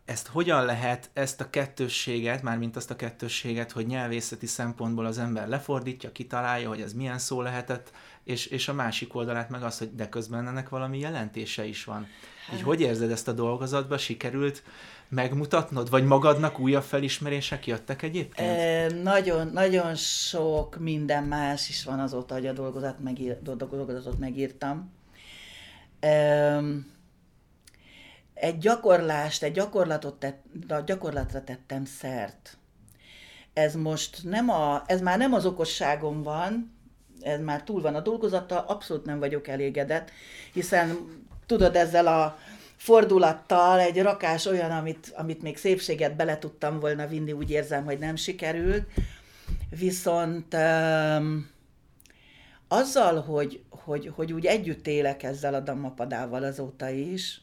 Ezt 0.05 0.27
hogyan 0.27 0.65
lehet, 0.65 1.09
ezt 1.13 1.41
a 1.41 1.49
kettősséget, 1.49 2.41
mármint 2.41 2.75
azt 2.75 2.91
a 2.91 2.95
kettősséget, 2.95 3.71
hogy 3.71 3.85
nyelvészeti 3.85 4.45
szempontból 4.45 5.05
az 5.05 5.17
ember 5.17 5.47
lefordítja, 5.47 6.11
kitalálja, 6.11 6.67
hogy 6.67 6.81
ez 6.81 6.93
milyen 6.93 7.17
szó 7.17 7.41
lehetett, 7.41 7.91
és, 8.23 8.45
és 8.45 8.67
a 8.67 8.73
másik 8.73 9.15
oldalát 9.15 9.49
meg 9.49 9.63
az, 9.63 9.77
hogy 9.77 9.95
de 9.95 10.09
közben 10.09 10.47
ennek 10.47 10.69
valami 10.69 10.99
jelentése 10.99 11.65
is 11.65 11.83
van. 11.83 12.07
Hát. 12.47 12.55
Így 12.55 12.61
hogy 12.61 12.81
érzed 12.81 13.11
ezt 13.11 13.27
a 13.27 13.31
dolgozatba? 13.31 13.97
Sikerült 13.97 14.63
megmutatnod, 15.09 15.89
vagy 15.89 16.05
magadnak 16.05 16.59
újabb 16.59 16.83
felismerések 16.83 17.67
jöttek 17.67 18.01
egyébként? 18.01 18.49
E, 18.49 18.87
nagyon, 19.01 19.47
nagyon 19.47 19.95
sok 19.95 20.77
minden 20.79 21.23
más 21.23 21.69
is 21.69 21.83
van 21.83 21.99
azóta, 21.99 22.33
hogy 22.33 22.47
a 22.47 22.53
dolgozat 22.53 22.99
megír, 22.99 23.41
dolgozatot 23.41 24.19
megírtam. 24.19 24.91
E, 25.99 26.59
egy 28.33 28.57
gyakorlást, 28.57 29.43
egy 29.43 29.51
gyakorlatot 29.51 30.19
tett, 30.19 30.43
gyakorlatra 30.85 31.43
tettem 31.43 31.85
szert. 31.85 32.57
Ez 33.53 33.75
most 33.75 34.19
nem 34.23 34.49
a, 34.49 34.83
ez 34.85 35.01
már 35.01 35.17
nem 35.17 35.33
az 35.33 35.45
okosságom 35.45 36.23
van, 36.23 36.73
ez 37.23 37.39
már 37.39 37.63
túl 37.63 37.81
van 37.81 37.95
a 37.95 38.01
dolgozattal, 38.01 38.65
abszolút 38.67 39.05
nem 39.05 39.19
vagyok 39.19 39.47
elégedett, 39.47 40.11
hiszen 40.53 40.97
tudod, 41.45 41.75
ezzel 41.75 42.07
a 42.07 42.37
fordulattal 42.75 43.79
egy 43.79 44.01
rakás 44.01 44.45
olyan, 44.45 44.71
amit, 44.71 45.13
amit 45.15 45.41
még 45.41 45.57
szépséget 45.57 46.15
bele 46.15 46.39
tudtam 46.39 46.79
volna 46.79 47.07
vinni, 47.07 47.31
úgy 47.31 47.51
érzem, 47.51 47.85
hogy 47.85 47.99
nem 47.99 48.15
sikerült. 48.15 48.87
Viszont 49.69 50.53
um, 50.53 51.49
azzal, 52.67 53.21
hogy, 53.21 53.63
hogy, 53.69 54.11
hogy 54.15 54.33
úgy 54.33 54.45
együtt 54.45 54.87
élek 54.87 55.23
ezzel 55.23 55.53
a 55.53 55.59
dammapadával 55.59 56.43
azóta 56.43 56.89
is, 56.89 57.41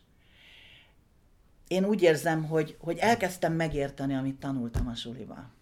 én 1.68 1.84
úgy 1.84 2.02
érzem, 2.02 2.44
hogy, 2.44 2.76
hogy 2.80 2.98
elkezdtem 2.98 3.52
megérteni, 3.52 4.14
amit 4.14 4.40
tanultam 4.40 4.88
a 4.88 4.94
suliban. 4.94 5.52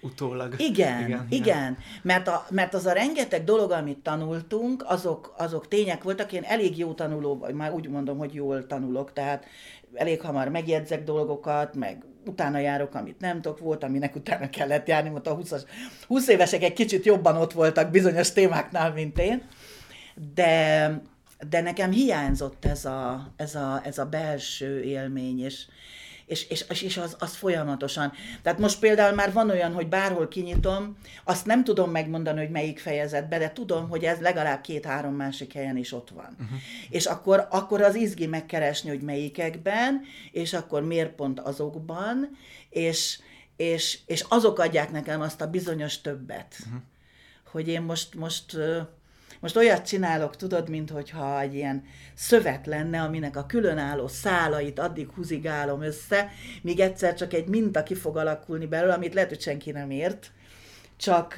Utólag. 0.00 0.54
Igen, 0.58 1.04
igen, 1.04 1.26
igen. 1.30 1.78
Mert, 2.02 2.28
a, 2.28 2.46
mert 2.50 2.74
az 2.74 2.86
a 2.86 2.92
rengeteg 2.92 3.44
dolog, 3.44 3.70
amit 3.70 3.98
tanultunk, 3.98 4.84
azok, 4.86 5.34
azok 5.36 5.68
tények 5.68 6.02
voltak. 6.02 6.32
Én 6.32 6.42
elég 6.42 6.78
jó 6.78 6.92
tanuló, 6.92 7.38
vagy 7.38 7.54
már 7.54 7.72
úgy 7.72 7.88
mondom, 7.88 8.18
hogy 8.18 8.34
jól 8.34 8.66
tanulok, 8.66 9.12
tehát 9.12 9.46
elég 9.94 10.20
hamar 10.20 10.48
megjegyzek 10.48 11.04
dolgokat, 11.04 11.74
meg 11.74 12.04
utána 12.26 12.58
járok, 12.58 12.94
amit 12.94 13.20
nem 13.20 13.40
tudok, 13.40 13.58
volt, 13.58 13.84
aminek 13.84 14.16
utána 14.16 14.50
kellett 14.50 14.88
járni, 14.88 15.08
mert 15.08 15.26
a 15.26 15.34
20, 15.34 15.64
20 16.06 16.28
évesek 16.28 16.62
egy 16.62 16.72
kicsit 16.72 17.04
jobban 17.04 17.36
ott 17.36 17.52
voltak 17.52 17.90
bizonyos 17.90 18.32
témáknál, 18.32 18.92
mint 18.92 19.18
én, 19.18 19.42
de, 20.34 21.02
de 21.48 21.60
nekem 21.60 21.90
hiányzott 21.90 22.64
ez 22.64 22.84
a, 22.84 23.32
ez 23.36 23.54
a, 23.54 23.80
ez 23.84 23.98
a 23.98 24.04
belső 24.04 24.82
élmény, 24.82 25.40
és, 25.40 25.66
és, 26.28 26.46
és, 26.48 26.82
és 26.82 26.96
az, 26.96 27.16
az 27.18 27.34
folyamatosan. 27.34 28.12
Tehát 28.42 28.58
most 28.58 28.78
például 28.78 29.14
már 29.14 29.32
van 29.32 29.50
olyan, 29.50 29.72
hogy 29.72 29.88
bárhol 29.88 30.28
kinyitom, 30.28 30.96
azt 31.24 31.46
nem 31.46 31.64
tudom 31.64 31.90
megmondani, 31.90 32.38
hogy 32.38 32.50
melyik 32.50 32.78
fejezetbe, 32.78 33.38
de 33.38 33.52
tudom, 33.52 33.88
hogy 33.88 34.04
ez 34.04 34.20
legalább 34.20 34.60
két-három 34.60 35.14
másik 35.14 35.52
helyen 35.52 35.76
is 35.76 35.92
ott 35.92 36.10
van. 36.10 36.36
Uh-huh. 36.40 36.58
És 36.90 37.06
akkor, 37.06 37.46
akkor 37.50 37.82
az 37.82 37.94
izgi 37.94 38.26
megkeresni, 38.26 38.88
hogy 38.88 39.00
melyikekben, 39.00 40.00
és 40.32 40.52
akkor 40.52 40.82
miért 40.82 41.14
pont 41.14 41.40
azokban, 41.40 42.36
és, 42.70 43.18
és, 43.56 43.98
és 44.06 44.24
azok 44.28 44.58
adják 44.58 44.90
nekem 44.90 45.20
azt 45.20 45.40
a 45.40 45.50
bizonyos 45.50 46.00
többet. 46.00 46.56
Uh-huh. 46.66 46.82
Hogy 47.50 47.68
én 47.68 47.82
most, 47.82 48.14
most 48.14 48.56
most 49.40 49.56
olyat 49.56 49.86
csinálok, 49.86 50.36
tudod, 50.36 50.68
mintha 50.68 51.40
egy 51.40 51.54
ilyen 51.54 51.84
szövet 52.14 52.66
lenne, 52.66 53.00
aminek 53.00 53.36
a 53.36 53.46
különálló 53.46 54.08
szálait 54.08 54.78
addig 54.78 55.08
húzigálom 55.14 55.82
össze, 55.82 56.30
míg 56.62 56.80
egyszer 56.80 57.14
csak 57.14 57.32
egy 57.32 57.46
minta 57.46 57.82
ki 57.82 57.94
fog 57.94 58.16
alakulni 58.16 58.66
belőle, 58.66 58.94
amit 58.94 59.14
lehet, 59.14 59.28
hogy 59.28 59.40
senki 59.40 59.70
nem 59.70 59.90
ért. 59.90 60.30
Csak, 60.96 61.34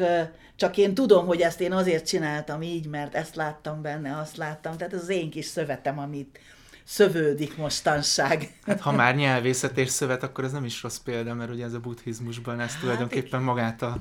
csak 0.56 0.76
én 0.76 0.94
tudom, 0.94 1.26
hogy 1.26 1.40
ezt 1.40 1.60
én 1.60 1.72
azért 1.72 2.06
csináltam 2.06 2.62
így, 2.62 2.86
mert 2.86 3.14
ezt 3.14 3.34
láttam 3.34 3.82
benne, 3.82 4.16
azt 4.18 4.36
láttam. 4.36 4.76
Tehát 4.76 4.92
ez 4.92 5.00
az 5.00 5.08
én 5.08 5.30
kis 5.30 5.44
szövetem, 5.44 5.98
amit, 5.98 6.38
szövődik 6.90 7.56
mostanság. 7.56 8.52
Hát 8.66 8.80
ha 8.80 8.92
már 8.92 9.16
nyelvészet 9.24 9.78
és 9.78 9.88
szövet, 9.88 10.22
akkor 10.22 10.44
ez 10.44 10.52
nem 10.52 10.64
is 10.64 10.82
rossz 10.82 10.96
példa, 10.96 11.34
mert 11.34 11.50
ugye 11.50 11.64
ez 11.64 11.72
a 11.72 11.78
buddhizmusban 11.78 12.60
ez 12.60 12.70
hát 12.70 12.80
tulajdonképpen 12.80 13.42
magát 13.42 13.82
a 13.82 13.98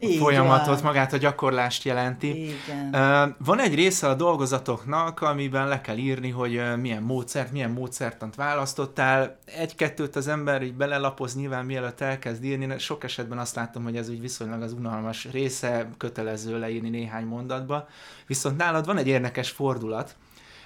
a 0.00 0.06
folyamatot, 0.18 0.82
magát 0.82 1.12
a 1.12 1.16
gyakorlást 1.16 1.84
jelenti. 1.84 2.44
Igen. 2.44 3.36
Van 3.44 3.60
egy 3.60 3.74
része 3.74 4.08
a 4.08 4.14
dolgozatoknak, 4.14 5.20
amiben 5.20 5.68
le 5.68 5.80
kell 5.80 5.96
írni, 5.96 6.30
hogy 6.30 6.62
milyen 6.80 7.02
módszert, 7.02 7.52
milyen 7.52 7.70
módszertant 7.70 8.34
választottál. 8.34 9.38
Egy-kettőt 9.44 10.16
az 10.16 10.28
ember 10.28 10.62
így 10.62 10.74
belelapoz 10.74 11.36
nyilván 11.36 11.64
mielőtt 11.64 12.00
elkezd 12.00 12.44
írni. 12.44 12.78
Sok 12.78 13.04
esetben 13.04 13.38
azt 13.38 13.54
látom, 13.54 13.82
hogy 13.82 13.96
ez 13.96 14.08
úgy 14.08 14.20
viszonylag 14.20 14.62
az 14.62 14.72
unalmas 14.72 15.28
része, 15.32 15.88
kötelező 15.96 16.58
leírni 16.58 16.88
néhány 16.88 17.24
mondatba. 17.24 17.88
Viszont 18.26 18.56
nálad 18.56 18.86
van 18.86 18.96
egy 18.96 19.08
érdekes 19.08 19.50
fordulat, 19.50 20.16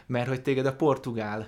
mert 0.06 0.28
hogy 0.28 0.42
téged 0.42 0.66
a 0.66 0.74
portugál 0.74 1.46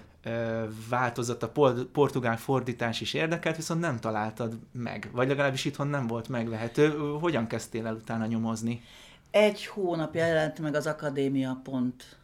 változat, 0.89 1.43
a 1.43 1.53
portugál 1.93 2.37
fordítás 2.37 3.01
is 3.01 3.15
érdekelt, 3.15 3.57
viszont 3.57 3.81
nem 3.81 4.01
találtad 4.01 4.59
meg, 4.73 5.09
vagy 5.13 5.29
legalábbis 5.29 5.65
itthon 5.65 5.87
nem 5.87 6.07
volt 6.07 6.29
megvehető. 6.29 6.91
Hogyan 7.21 7.47
kezdtél 7.47 7.87
el 7.87 7.95
utána 7.95 8.27
nyomozni? 8.27 8.83
Egy 9.31 9.67
hónap 9.67 10.15
jelent 10.15 10.59
meg 10.59 10.75
az 10.75 10.87
akadémia 10.87 11.61
pont, 11.63 12.17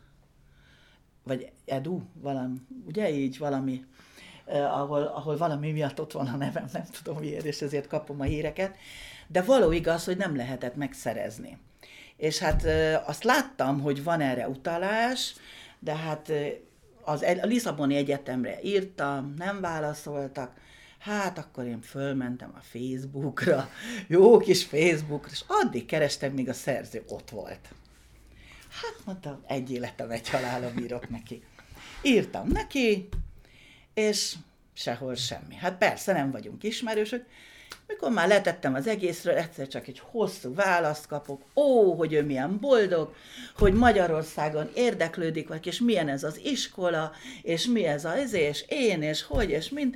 vagy 1.23 1.53
edu, 1.67 2.03
valami, 2.13 2.57
ugye 2.87 3.11
így 3.11 3.39
valami, 3.39 3.85
eh, 4.45 4.79
ahol, 4.81 5.03
ahol 5.03 5.37
valami 5.37 5.73
miatt 5.73 6.01
ott 6.01 6.13
van 6.13 6.27
a 6.27 6.37
nevem, 6.37 6.67
nem 6.73 6.85
tudom 7.03 7.21
miért, 7.21 7.45
és 7.45 7.61
ezért 7.61 7.87
kapom 7.87 8.21
a 8.21 8.25
híreket, 8.25 8.77
de 9.27 9.43
való 9.43 9.73
igaz, 9.73 10.05
hogy 10.05 10.17
nem 10.17 10.37
lehetett 10.37 10.77
megszerezni. 10.77 11.59
És 12.17 12.39
hát 12.39 12.65
eh, 12.65 13.09
azt 13.09 13.25
láttam, 13.25 13.81
hogy 13.81 14.05
van 14.05 14.21
erre 14.21 14.49
utalás, 14.49 15.35
de 15.79 15.95
hát 15.95 16.33
az, 17.11 17.23
a 17.43 17.47
Lisszaboni 17.47 17.97
Egyetemre 17.97 18.59
írtam, 18.63 19.35
nem 19.39 19.61
válaszoltak, 19.61 20.55
hát 20.99 21.39
akkor 21.39 21.65
én 21.65 21.81
fölmentem 21.81 22.53
a 22.55 22.61
Facebookra, 22.61 23.71
jó 24.07 24.39
kis 24.39 24.65
Facebookra, 24.65 25.31
és 25.31 25.45
addig 25.47 25.87
kerestem, 25.87 26.33
míg 26.33 26.49
a 26.49 26.53
szerző 26.53 27.03
ott 27.09 27.31
volt. 27.31 27.69
Hát 28.71 29.05
mondtam, 29.05 29.43
egy 29.47 29.73
életem, 29.73 30.11
egy 30.11 30.29
halálom 30.29 30.79
írok 30.79 31.09
neki. 31.09 31.43
Írtam 32.03 32.49
neki, 32.49 33.09
és 33.95 34.35
sehol 34.73 35.15
semmi. 35.15 35.55
Hát 35.55 35.79
persze 35.79 36.13
nem 36.13 36.31
vagyunk 36.31 36.63
ismerősök, 36.63 37.27
mikor 37.87 38.11
már 38.11 38.29
letettem 38.29 38.75
az 38.75 38.87
egészről, 38.87 39.35
egyszer 39.35 39.69
csak 39.69 39.87
egy 39.87 40.03
hosszú 40.11 40.55
választ 40.55 41.07
kapok, 41.07 41.43
ó, 41.55 41.95
hogy 41.95 42.13
ő 42.13 42.23
milyen 42.23 42.59
boldog, 42.61 43.15
hogy 43.59 43.73
Magyarországon 43.73 44.71
érdeklődik, 44.75 45.49
vagy 45.49 45.67
és 45.67 45.81
milyen 45.81 46.09
ez 46.09 46.25
az 46.25 46.41
iskola, 46.43 47.13
és 47.43 47.67
mi 47.67 47.85
ez 47.85 48.05
az, 48.05 48.33
és 48.33 48.65
én, 48.69 49.03
és 49.03 49.23
hogy, 49.23 49.51
és 49.51 49.69
mind. 49.69 49.95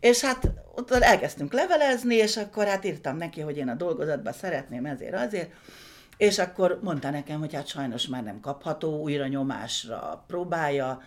És 0.00 0.20
hát 0.20 0.50
ott 0.74 0.90
elkezdtünk 0.90 1.52
levelezni, 1.52 2.14
és 2.14 2.36
akkor 2.36 2.66
hát 2.66 2.84
írtam 2.84 3.16
neki, 3.16 3.40
hogy 3.40 3.56
én 3.56 3.68
a 3.68 3.74
dolgozatban 3.74 4.32
szeretném 4.32 4.86
ezért 4.86 5.14
azért, 5.14 5.50
és 6.20 6.38
akkor 6.38 6.78
mondta 6.82 7.10
nekem, 7.10 7.38
hogy 7.38 7.54
hát 7.54 7.66
sajnos 7.66 8.06
már 8.06 8.22
nem 8.22 8.40
kapható, 8.40 9.00
újra 9.00 9.26
nyomásra 9.26 10.24
próbálja 10.26 11.02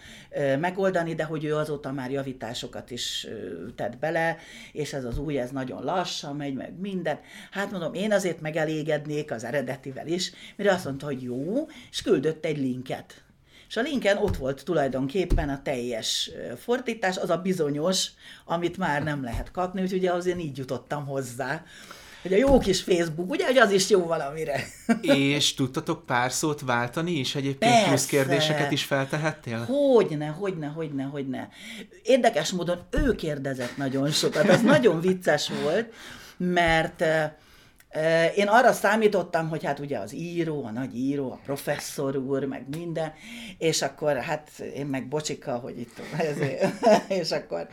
megoldani, 0.59 1.15
de 1.15 1.23
hogy 1.23 1.43
ő 1.43 1.55
azóta 1.55 1.91
már 1.91 2.11
javításokat 2.11 2.91
is 2.91 3.27
tett 3.75 3.97
bele, 3.97 4.37
és 4.71 4.93
ez 4.93 5.05
az 5.05 5.17
új, 5.17 5.39
ez 5.39 5.49
nagyon 5.49 5.83
lassan 5.83 6.35
megy, 6.35 6.53
meg 6.53 6.79
minden. 6.79 7.19
Hát 7.51 7.71
mondom, 7.71 7.93
én 7.93 8.11
azért 8.11 8.41
megelégednék 8.41 9.31
az 9.31 9.43
eredetivel 9.43 10.07
is, 10.07 10.31
mert 10.55 10.69
azt 10.69 10.85
mondta, 10.85 11.05
hogy 11.05 11.21
jó, 11.21 11.67
és 11.91 12.01
küldött 12.01 12.45
egy 12.45 12.57
linket. 12.57 13.23
És 13.67 13.77
a 13.77 13.81
linken 13.81 14.17
ott 14.17 14.37
volt 14.37 14.63
tulajdonképpen 14.65 15.49
a 15.49 15.61
teljes 15.61 16.31
fordítás, 16.57 17.17
az 17.17 17.29
a 17.29 17.37
bizonyos, 17.37 18.07
amit 18.45 18.77
már 18.77 19.03
nem 19.03 19.23
lehet 19.23 19.51
kapni, 19.51 19.81
úgyhogy 19.81 20.05
azért 20.05 20.39
így 20.39 20.57
jutottam 20.57 21.05
hozzá 21.05 21.63
hogy 22.23 22.33
a 22.33 22.37
jó 22.37 22.59
kis 22.59 22.81
Facebook, 22.81 23.31
ugye, 23.31 23.45
hogy 23.45 23.57
az 23.57 23.71
is 23.71 23.89
jó 23.89 24.05
valamire. 24.05 24.63
És 25.01 25.53
tudtatok 25.53 26.05
pár 26.05 26.31
szót 26.31 26.61
váltani 26.61 27.11
is? 27.11 27.35
Egyébként 27.35 27.71
Persze. 27.71 27.87
plusz 27.87 28.05
kérdéseket 28.05 28.71
is 28.71 28.83
feltehettél? 28.83 29.65
Hogyne, 29.65 30.27
hogyne, 30.27 30.67
hogyne, 30.67 31.03
hogyne. 31.03 31.49
Érdekes 32.03 32.51
módon 32.51 32.79
ő 32.91 33.15
kérdezett 33.15 33.77
nagyon 33.77 34.11
sokat, 34.11 34.45
ez 34.45 34.61
nagyon 34.61 35.01
vicces 35.01 35.51
volt, 35.63 35.93
mert 36.37 37.01
eh, 37.01 37.31
én 38.35 38.47
arra 38.47 38.71
számítottam, 38.71 39.49
hogy 39.49 39.63
hát 39.65 39.79
ugye 39.79 39.97
az 39.97 40.13
író, 40.13 40.65
a 40.65 40.71
nagy 40.71 40.97
író, 40.97 41.31
a 41.31 41.39
professzor 41.45 42.15
úr, 42.15 42.43
meg 42.43 42.65
minden, 42.75 43.13
és 43.57 43.81
akkor 43.81 44.15
hát 44.17 44.49
én 44.75 44.85
meg 44.85 45.07
bocsika, 45.07 45.55
hogy 45.55 45.79
itt 45.79 46.01
ezért, 46.17 46.73
és 47.21 47.31
akkor, 47.31 47.67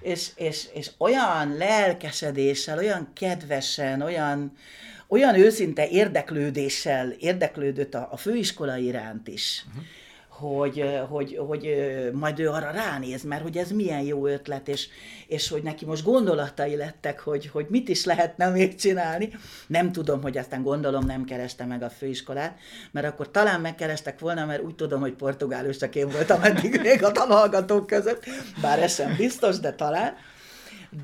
és, 0.00 0.30
és, 0.34 0.68
és 0.74 0.90
olyan 0.98 1.56
lelkesedéssel, 1.56 2.78
olyan 2.78 3.08
kedvesen, 3.14 4.02
olyan, 4.02 4.56
olyan 5.08 5.34
őszinte 5.34 5.88
érdeklődéssel 5.88 7.10
érdeklődött 7.10 7.94
a, 7.94 8.08
a 8.10 8.16
főiskola 8.16 8.76
iránt 8.76 9.28
is. 9.28 9.64
Uh-huh 9.68 9.84
hogy, 10.38 10.84
hogy, 11.08 11.36
hogy 11.48 11.76
majd 12.12 12.38
ő 12.38 12.48
arra 12.48 12.70
ránéz, 12.70 13.22
mert 13.22 13.42
hogy 13.42 13.56
ez 13.56 13.70
milyen 13.70 14.00
jó 14.00 14.26
ötlet, 14.26 14.68
és, 14.68 14.88
és 15.26 15.48
hogy 15.48 15.62
neki 15.62 15.84
most 15.84 16.04
gondolatai 16.04 16.76
lettek, 16.76 17.20
hogy, 17.20 17.46
hogy 17.46 17.66
mit 17.68 17.88
is 17.88 18.04
lehetne 18.04 18.48
még 18.48 18.74
csinálni. 18.74 19.30
Nem 19.66 19.92
tudom, 19.92 20.22
hogy 20.22 20.38
aztán 20.38 20.62
gondolom 20.62 21.06
nem 21.06 21.24
kereste 21.24 21.64
meg 21.64 21.82
a 21.82 21.90
főiskolát, 21.90 22.58
mert 22.90 23.06
akkor 23.06 23.30
talán 23.30 23.60
megkerestek 23.60 24.18
volna, 24.18 24.44
mert 24.44 24.62
úgy 24.62 24.74
tudom, 24.74 25.00
hogy 25.00 25.12
portugálus 25.12 25.76
csak 25.76 25.94
én 25.94 26.08
voltam 26.08 26.42
eddig 26.42 26.80
még 26.80 27.04
a 27.04 27.12
tanulgatók 27.12 27.86
között, 27.86 28.24
bár 28.60 28.82
ez 28.82 28.94
sem 28.94 29.14
biztos, 29.16 29.58
de 29.58 29.72
talán 29.72 30.14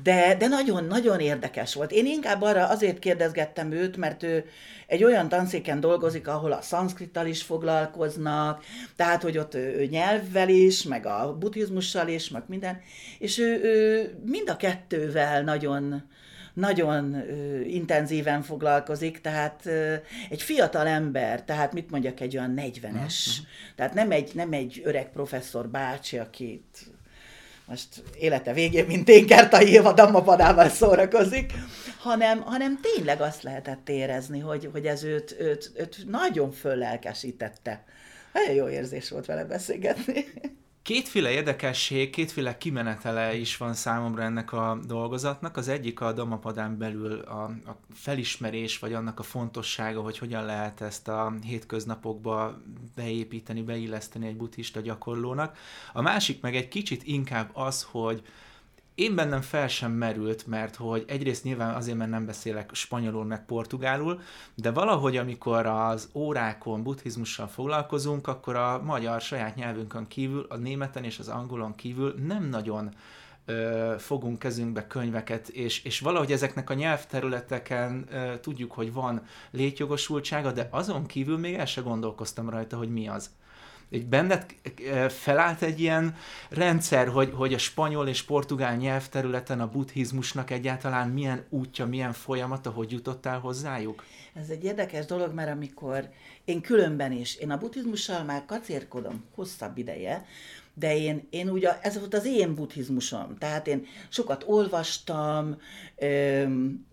de, 0.03 0.35
de 0.35 0.47
nagyon, 0.47 0.83
nagyon 0.83 1.19
érdekes 1.19 1.73
volt. 1.73 1.91
Én 1.91 2.05
inkább 2.05 2.41
arra 2.41 2.67
azért 2.67 2.99
kérdezgettem 2.99 3.71
őt, 3.71 3.97
mert 3.97 4.23
ő 4.23 4.45
egy 4.87 5.03
olyan 5.03 5.29
tanszéken 5.29 5.79
dolgozik, 5.79 6.27
ahol 6.27 6.51
a 6.51 6.61
szanszkrittal 6.61 7.25
is 7.27 7.41
foglalkoznak, 7.41 8.63
tehát, 8.95 9.21
hogy 9.21 9.37
ott 9.37 9.55
ő, 9.55 9.79
ő 9.79 9.85
nyelvvel 9.85 10.49
is, 10.49 10.83
meg 10.83 11.05
a 11.05 11.37
buddhizmussal 11.39 12.07
is, 12.07 12.29
meg 12.29 12.43
minden, 12.47 12.81
és 13.19 13.37
ő, 13.37 13.61
ő 13.63 14.09
mind 14.25 14.49
a 14.49 14.57
kettővel 14.57 15.41
nagyon, 15.41 16.09
nagyon 16.53 17.13
ö, 17.13 17.59
intenzíven 17.59 18.41
foglalkozik, 18.41 19.21
tehát 19.21 19.61
ö, 19.65 19.95
egy 20.29 20.41
fiatal 20.41 20.87
ember, 20.87 21.43
tehát 21.43 21.73
mit 21.73 21.89
mondjak, 21.89 22.19
egy 22.19 22.37
olyan 22.37 22.53
40-es, 22.57 22.83
uh-huh. 22.83 23.45
tehát 23.75 23.93
nem 23.93 24.11
egy, 24.11 24.31
nem 24.33 24.53
egy 24.53 24.81
öreg 24.83 25.11
professzor 25.11 25.69
bácsi, 25.69 26.17
akit 26.17 26.91
most 27.71 28.03
élete 28.19 28.53
végén, 28.53 28.85
mint 28.85 29.09
én 29.09 29.27
Kertai 29.27 29.71
Éva 29.71 29.93
dammapadával 29.93 30.69
szórakozik, 30.69 31.53
hanem, 31.99 32.41
hanem 32.41 32.79
tényleg 32.81 33.21
azt 33.21 33.43
lehetett 33.43 33.89
érezni, 33.89 34.39
hogy, 34.39 34.69
hogy 34.71 34.85
ez 34.85 35.03
őt, 35.03 35.35
őt, 35.39 35.71
őt 35.75 35.97
nagyon 36.07 36.51
föllelkesítette. 36.51 37.83
Nagyon 38.33 38.53
jó 38.53 38.69
érzés 38.69 39.09
volt 39.09 39.25
vele 39.25 39.45
beszélgetni. 39.45 40.25
Kétféle 40.83 41.31
érdekesség, 41.31 42.09
kétféle 42.09 42.57
kimenetele 42.57 43.35
is 43.35 43.57
van 43.57 43.73
számomra 43.73 44.23
ennek 44.23 44.51
a 44.51 44.79
dolgozatnak. 44.87 45.57
Az 45.57 45.67
egyik 45.67 46.01
a 46.01 46.11
Damapadán 46.11 46.77
belül 46.77 47.19
a, 47.19 47.43
a 47.43 47.77
felismerés, 47.93 48.79
vagy 48.79 48.93
annak 48.93 49.19
a 49.19 49.23
fontossága, 49.23 50.01
hogy 50.01 50.17
hogyan 50.17 50.45
lehet 50.45 50.81
ezt 50.81 51.07
a 51.07 51.33
hétköznapokba 51.43 52.61
beépíteni, 52.95 53.61
beilleszteni 53.61 54.27
egy 54.27 54.37
buddhista 54.37 54.79
gyakorlónak. 54.79 55.57
A 55.93 56.01
másik 56.01 56.41
meg 56.41 56.55
egy 56.55 56.67
kicsit 56.67 57.03
inkább 57.03 57.49
az, 57.53 57.87
hogy 57.91 58.21
én 58.95 59.15
bennem 59.15 59.41
fel 59.41 59.67
sem 59.67 59.91
merült, 59.91 60.47
mert 60.47 60.75
hogy 60.75 61.03
egyrészt 61.07 61.43
nyilván 61.43 61.75
azért, 61.75 61.97
mert 61.97 62.09
nem 62.09 62.25
beszélek 62.25 62.69
spanyolul 62.73 63.23
meg 63.25 63.45
portugálul, 63.45 64.21
de 64.55 64.71
valahogy 64.71 65.17
amikor 65.17 65.65
az 65.65 66.09
órákon 66.13 66.83
buddhizmussal 66.83 67.47
foglalkozunk, 67.47 68.27
akkor 68.27 68.55
a 68.55 68.81
magyar 68.83 69.21
saját 69.21 69.55
nyelvünkön 69.55 70.07
kívül, 70.07 70.45
a 70.49 70.55
németen 70.55 71.03
és 71.03 71.19
az 71.19 71.27
angolon 71.27 71.75
kívül 71.75 72.15
nem 72.27 72.49
nagyon 72.49 72.93
ö, 73.45 73.95
fogunk 73.97 74.39
kezünkbe 74.39 74.87
könyveket, 74.87 75.47
és, 75.47 75.83
és 75.83 75.99
valahogy 75.99 76.31
ezeknek 76.31 76.69
a 76.69 76.73
nyelvterületeken 76.73 78.07
ö, 78.11 78.39
tudjuk, 78.39 78.71
hogy 78.71 78.93
van 78.93 79.21
létjogosultsága, 79.51 80.51
de 80.51 80.67
azon 80.71 81.05
kívül 81.05 81.37
még 81.37 81.53
el 81.55 81.65
se 81.65 81.81
gondolkoztam 81.81 82.49
rajta, 82.49 82.77
hogy 82.77 82.89
mi 82.89 83.07
az 83.07 83.29
egy 83.91 84.05
benned 84.05 84.45
felállt 85.09 85.61
egy 85.61 85.79
ilyen 85.79 86.15
rendszer, 86.49 87.07
hogy, 87.07 87.31
hogy 87.35 87.53
a 87.53 87.57
spanyol 87.57 88.07
és 88.07 88.23
portugál 88.23 88.75
nyelvterületen 88.75 89.59
a 89.59 89.69
buddhizmusnak 89.69 90.51
egyáltalán 90.51 91.09
milyen 91.09 91.45
útja, 91.49 91.85
milyen 91.85 92.13
folyamata, 92.13 92.69
hogy 92.69 92.91
jutottál 92.91 93.39
hozzájuk? 93.39 94.03
Ez 94.33 94.49
egy 94.49 94.63
érdekes 94.63 95.05
dolog, 95.05 95.33
mert 95.33 95.51
amikor 95.51 96.09
én 96.45 96.61
különben 96.61 97.11
is, 97.11 97.35
én 97.35 97.51
a 97.51 97.57
buddhizmussal 97.57 98.23
már 98.23 98.45
kacérkodom 98.45 99.23
hosszabb 99.35 99.77
ideje, 99.77 100.25
de 100.73 100.97
én, 100.97 101.27
én 101.29 101.49
ugye, 101.49 101.79
ez 101.81 101.99
volt 101.99 102.13
az 102.13 102.25
én 102.25 102.55
buddhizmusom, 102.55 103.37
tehát 103.37 103.67
én 103.67 103.85
sokat 104.09 104.43
olvastam, 104.47 105.57
öm, 105.97 106.85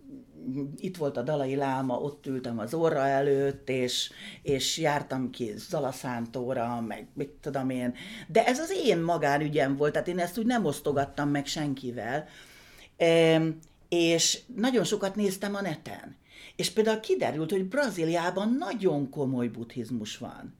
itt 0.77 0.97
volt 0.97 1.17
a 1.17 1.21
Dalai 1.21 1.55
Láma, 1.55 1.97
ott 1.97 2.25
ültem 2.25 2.59
az 2.59 2.73
orra 2.73 3.07
előtt, 3.07 3.69
és, 3.69 4.11
és 4.41 4.77
jártam 4.77 5.29
ki 5.29 5.53
Zalaszántóra, 5.57 6.81
meg 6.87 7.07
mit 7.13 7.29
tudom 7.29 7.69
én. 7.69 7.93
De 8.27 8.45
ez 8.45 8.59
az 8.59 8.73
én 8.85 8.97
magánügyem 8.97 9.75
volt, 9.75 9.91
tehát 9.91 10.07
én 10.07 10.19
ezt 10.19 10.37
úgy 10.37 10.45
nem 10.45 10.65
osztogattam 10.65 11.29
meg 11.29 11.45
senkivel. 11.45 12.27
E, 12.97 13.41
és 13.89 14.39
nagyon 14.55 14.83
sokat 14.83 15.15
néztem 15.15 15.55
a 15.55 15.61
neten. 15.61 16.17
És 16.55 16.71
például 16.71 16.99
kiderült, 16.99 17.51
hogy 17.51 17.65
Brazíliában 17.65 18.55
nagyon 18.59 19.09
komoly 19.09 19.47
buddhizmus 19.47 20.17
van. 20.17 20.57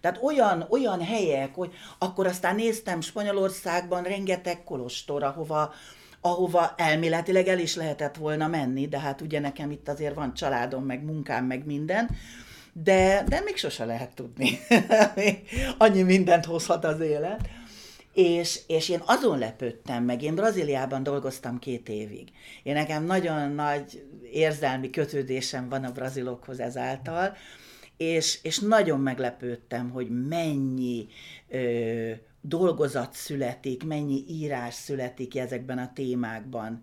Tehát 0.00 0.22
olyan, 0.22 0.66
olyan 0.68 1.00
helyek, 1.00 1.54
hogy 1.54 1.72
akkor 1.98 2.26
aztán 2.26 2.54
néztem 2.54 3.00
Spanyolországban 3.00 4.02
rengeteg 4.02 4.64
kolostor, 4.64 5.22
ahova, 5.22 5.72
ahova 6.26 6.74
elméletileg 6.76 7.48
el 7.48 7.58
is 7.58 7.76
lehetett 7.76 8.16
volna 8.16 8.48
menni, 8.48 8.88
de 8.88 8.98
hát 8.98 9.20
ugye 9.20 9.40
nekem 9.40 9.70
itt 9.70 9.88
azért 9.88 10.14
van 10.14 10.34
családom, 10.34 10.84
meg 10.84 11.04
munkám, 11.04 11.44
meg 11.44 11.66
minden, 11.66 12.10
de, 12.72 13.24
de 13.28 13.40
még 13.44 13.56
sose 13.56 13.84
lehet 13.84 14.14
tudni. 14.14 14.58
Annyi 15.78 16.02
mindent 16.02 16.44
hozhat 16.44 16.84
az 16.84 17.00
élet. 17.00 17.48
És, 18.12 18.60
és 18.66 18.88
én 18.88 19.02
azon 19.04 19.38
lepődtem 19.38 20.04
meg, 20.04 20.22
én 20.22 20.34
Brazíliában 20.34 21.02
dolgoztam 21.02 21.58
két 21.58 21.88
évig. 21.88 22.28
Én 22.62 22.74
nekem 22.74 23.04
nagyon 23.04 23.50
nagy 23.50 24.04
érzelmi 24.32 24.90
kötődésem 24.90 25.68
van 25.68 25.84
a 25.84 25.92
brazilokhoz 25.92 26.60
ezáltal, 26.60 27.36
és, 27.96 28.38
és 28.42 28.58
nagyon 28.58 29.00
meglepődtem, 29.00 29.90
hogy 29.90 30.26
mennyi 30.28 31.06
ö, 31.48 32.10
dolgozat 32.46 33.12
születik, 33.12 33.84
mennyi 33.84 34.24
írás 34.28 34.74
születik 34.74 35.36
ezekben 35.36 35.78
a 35.78 35.92
témákban. 35.94 36.82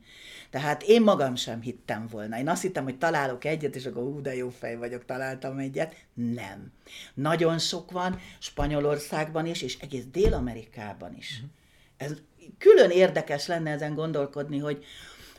Tehát 0.50 0.84
én 0.84 1.02
magam 1.02 1.36
sem 1.36 1.62
hittem 1.62 2.08
volna. 2.12 2.38
Én 2.38 2.50
azt 2.50 2.62
hittem, 2.62 2.84
hogy 2.84 2.97
találok 2.97 3.45
egyet, 3.45 3.76
és 3.76 3.86
akkor 3.86 4.04
ú, 4.04 4.21
de 4.21 4.36
jó 4.36 4.50
fej 4.50 4.76
vagyok, 4.76 5.06
találtam 5.06 5.58
egyet. 5.58 5.95
Nem. 6.13 6.71
Nagyon 7.13 7.60
sok 7.60 7.91
van, 7.91 8.19
Spanyolországban 8.39 9.45
is, 9.45 9.62
és 9.62 9.78
egész 9.80 10.06
Dél-Amerikában 10.12 11.15
is. 11.17 11.34
Uh-huh. 11.36 11.50
Ez 11.97 12.13
külön 12.58 12.89
érdekes 12.89 13.47
lenne 13.47 13.71
ezen 13.71 13.95
gondolkodni, 13.95 14.58
hogy, 14.58 14.86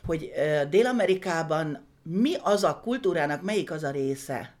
hogy 0.05 0.31
Dél-Amerikában 0.69 1.85
mi 2.03 2.35
az 2.41 2.63
a 2.63 2.79
kultúrának, 2.79 3.41
melyik 3.41 3.71
az 3.71 3.83
a 3.83 3.91
része, 3.91 4.55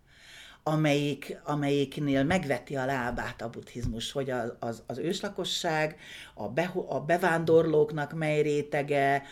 amelyik, 0.63 1.37
amelyiknél 1.43 2.23
megveti 2.23 2.75
a 2.75 2.85
lábát 2.85 3.41
a 3.41 3.49
buddhizmus, 3.49 4.11
hogy 4.11 4.29
az, 4.29 4.53
az, 4.59 4.83
az 4.87 4.97
őslakosság, 4.97 5.95
a, 6.33 6.49
be, 6.49 6.71
a 6.87 6.99
bevándorlóknak 6.99 8.13
mely 8.13 8.41
rétege, 8.41 9.23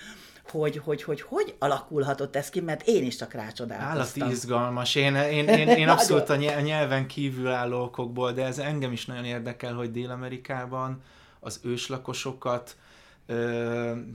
hogy, 0.49 0.77
hogy, 0.77 1.03
hogy 1.03 1.21
hogy 1.21 1.55
alakulhatott 1.59 2.35
ez 2.35 2.49
ki, 2.49 2.61
mert 2.61 2.87
én 2.87 3.03
is 3.03 3.15
csak 3.15 3.33
rácsodálkoztam. 3.33 4.21
Állati 4.21 4.35
izgalmas. 4.35 4.95
Én, 4.95 5.15
én, 5.15 5.47
én, 5.47 5.67
én 5.83 5.89
abszolút 5.89 6.29
a 6.29 6.35
nyelven 6.61 7.07
kívül 7.07 7.47
álló 7.47 7.81
okokból, 7.81 8.31
de 8.31 8.45
ez 8.45 8.57
engem 8.57 8.91
is 8.91 9.05
nagyon 9.05 9.25
érdekel, 9.25 9.73
hogy 9.73 9.91
Dél-Amerikában 9.91 11.01
az 11.39 11.59
őslakosokat 11.63 12.75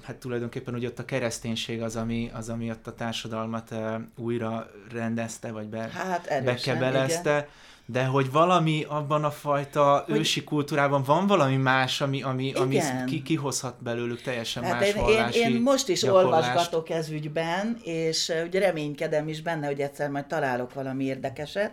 hát 0.02 0.16
tulajdonképpen 0.16 0.74
ugye 0.74 0.87
ott 0.87 0.98
a 0.98 1.05
kereszténység 1.05 1.83
az, 1.83 1.96
ami, 1.96 2.31
az, 2.35 2.48
ami 2.48 2.70
ott 2.70 2.87
a 2.87 2.94
társadalmat 2.94 3.74
újra 4.16 4.70
rendezte, 4.92 5.52
vagy 5.52 5.66
be, 5.66 5.79
hát 5.92 6.26
erősen, 6.26 6.55
bekebelezte. 6.55 7.31
Igen. 7.31 7.48
De 7.88 8.05
hogy 8.05 8.31
valami 8.31 8.85
abban 8.88 9.24
a 9.24 9.31
fajta 9.31 10.05
hogy... 10.07 10.18
ősi 10.18 10.44
kultúrában 10.44 11.02
van 11.02 11.26
valami 11.26 11.57
más, 11.57 12.00
ami, 12.00 12.22
ami, 12.22 12.52
ami 12.52 12.81
ki, 13.07 13.22
kihozhat 13.22 13.83
belőlük 13.83 14.22
teljesen 14.22 14.62
hát 14.62 14.81
más 14.81 14.94
én, 14.94 15.33
én, 15.33 15.50
én 15.50 15.61
most 15.61 15.88
is 15.88 16.00
gyakorlást. 16.00 16.48
olvasgatok 16.48 16.90
ez 16.90 17.11
ügyben, 17.11 17.79
és 17.83 18.33
ugye 18.46 18.61
reménykedem 18.61 19.29
is 19.29 19.42
benne, 19.42 19.66
hogy 19.66 19.81
egyszer 19.81 20.11
majd 20.11 20.26
találok 20.26 20.74
valami 20.74 21.05
érdekeset. 21.05 21.72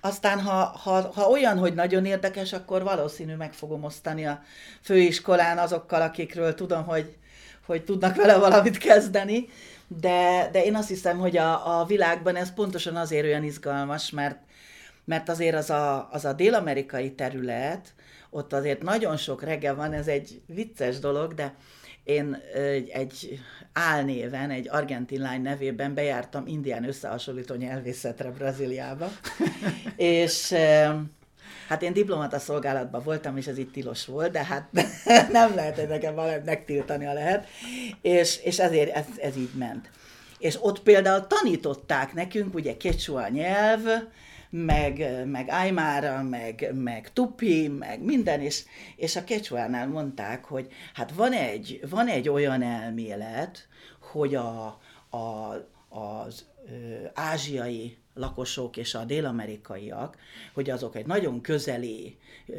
Aztán 0.00 0.40
ha, 0.40 0.64
ha, 0.82 1.12
ha 1.14 1.28
olyan, 1.28 1.58
hogy 1.58 1.74
nagyon 1.74 2.04
érdekes, 2.04 2.52
akkor 2.52 2.82
valószínű 2.82 3.34
meg 3.34 3.52
fogom 3.52 3.84
osztani 3.84 4.26
a 4.26 4.42
főiskolán 4.80 5.58
azokkal, 5.58 6.02
akikről 6.02 6.54
tudom, 6.54 6.84
hogy, 6.84 7.16
hogy 7.66 7.84
tudnak 7.84 8.16
vele 8.16 8.38
valamit 8.38 8.78
kezdeni, 8.78 9.48
de, 9.86 10.48
de 10.52 10.64
én 10.64 10.74
azt 10.74 10.88
hiszem, 10.88 11.18
hogy 11.18 11.36
a, 11.36 11.80
a 11.80 11.84
világban 11.84 12.36
ez 12.36 12.54
pontosan 12.54 12.96
azért 12.96 13.24
olyan 13.24 13.44
izgalmas, 13.44 14.10
mert, 14.10 14.38
mert 15.04 15.28
azért 15.28 15.56
az 15.56 15.70
a, 15.70 16.08
az 16.10 16.24
a 16.24 16.32
dél-amerikai 16.32 17.12
terület, 17.12 17.94
ott 18.30 18.52
azért 18.52 18.82
nagyon 18.82 19.16
sok 19.16 19.42
reggel 19.42 19.74
van, 19.74 19.92
ez 19.92 20.06
egy 20.06 20.40
vicces 20.46 20.98
dolog, 20.98 21.34
de 21.34 21.54
én 22.08 22.42
egy, 22.54 22.88
egy 22.88 23.38
álnéven, 23.72 24.50
egy 24.50 24.68
argentin 24.68 25.20
lány 25.20 25.42
nevében 25.42 25.94
bejártam 25.94 26.46
indián 26.46 26.84
összehasonlító 26.84 27.54
nyelvészetre 27.54 28.30
Brazíliába, 28.30 29.10
és 29.96 30.54
Hát 31.68 31.82
én 31.82 31.92
diplomata 31.92 32.38
szolgálatban 32.38 33.02
voltam, 33.02 33.36
és 33.36 33.46
ez 33.46 33.58
itt 33.58 33.72
tilos 33.72 34.06
volt, 34.06 34.32
de 34.32 34.44
hát 34.44 34.68
nem 35.32 35.54
lehet, 35.54 35.78
hogy 35.78 35.88
nekem 35.88 36.14
valamit 36.14 36.44
megtiltani 36.44 37.06
a 37.06 37.12
lehet, 37.12 37.46
és, 38.02 38.40
és 38.42 38.58
ezért 38.58 38.94
ez, 38.94 39.04
ez 39.16 39.36
így 39.36 39.54
ment. 39.54 39.90
És 40.38 40.58
ott 40.60 40.82
például 40.82 41.26
tanították 41.26 42.14
nekünk, 42.14 42.54
ugye 42.54 42.76
kecsua 42.76 43.28
nyelv, 43.28 43.80
meg, 44.50 45.24
meg 45.26 45.48
Aymara, 45.48 46.22
meg, 46.22 46.70
meg 46.74 47.12
Tupi, 47.12 47.68
meg 47.68 48.02
minden, 48.02 48.40
és, 48.40 48.64
és 48.96 49.16
a 49.16 49.24
Kecsuánál 49.24 49.86
mondták, 49.86 50.44
hogy 50.44 50.68
hát 50.94 51.12
van 51.12 51.32
egy, 51.32 51.80
van 51.90 52.08
egy 52.08 52.28
olyan 52.28 52.62
elmélet, 52.62 53.68
hogy 54.00 54.34
a, 54.34 54.66
a, 55.10 55.54
az 55.88 56.46
ö, 56.66 57.04
ázsiai 57.14 57.96
lakosok 58.18 58.76
és 58.76 58.94
a 58.94 59.04
dél-amerikaiak, 59.04 60.16
hogy 60.54 60.70
azok 60.70 60.96
egy 60.96 61.06
nagyon 61.06 61.40
közeli 61.40 62.16
ö, 62.46 62.54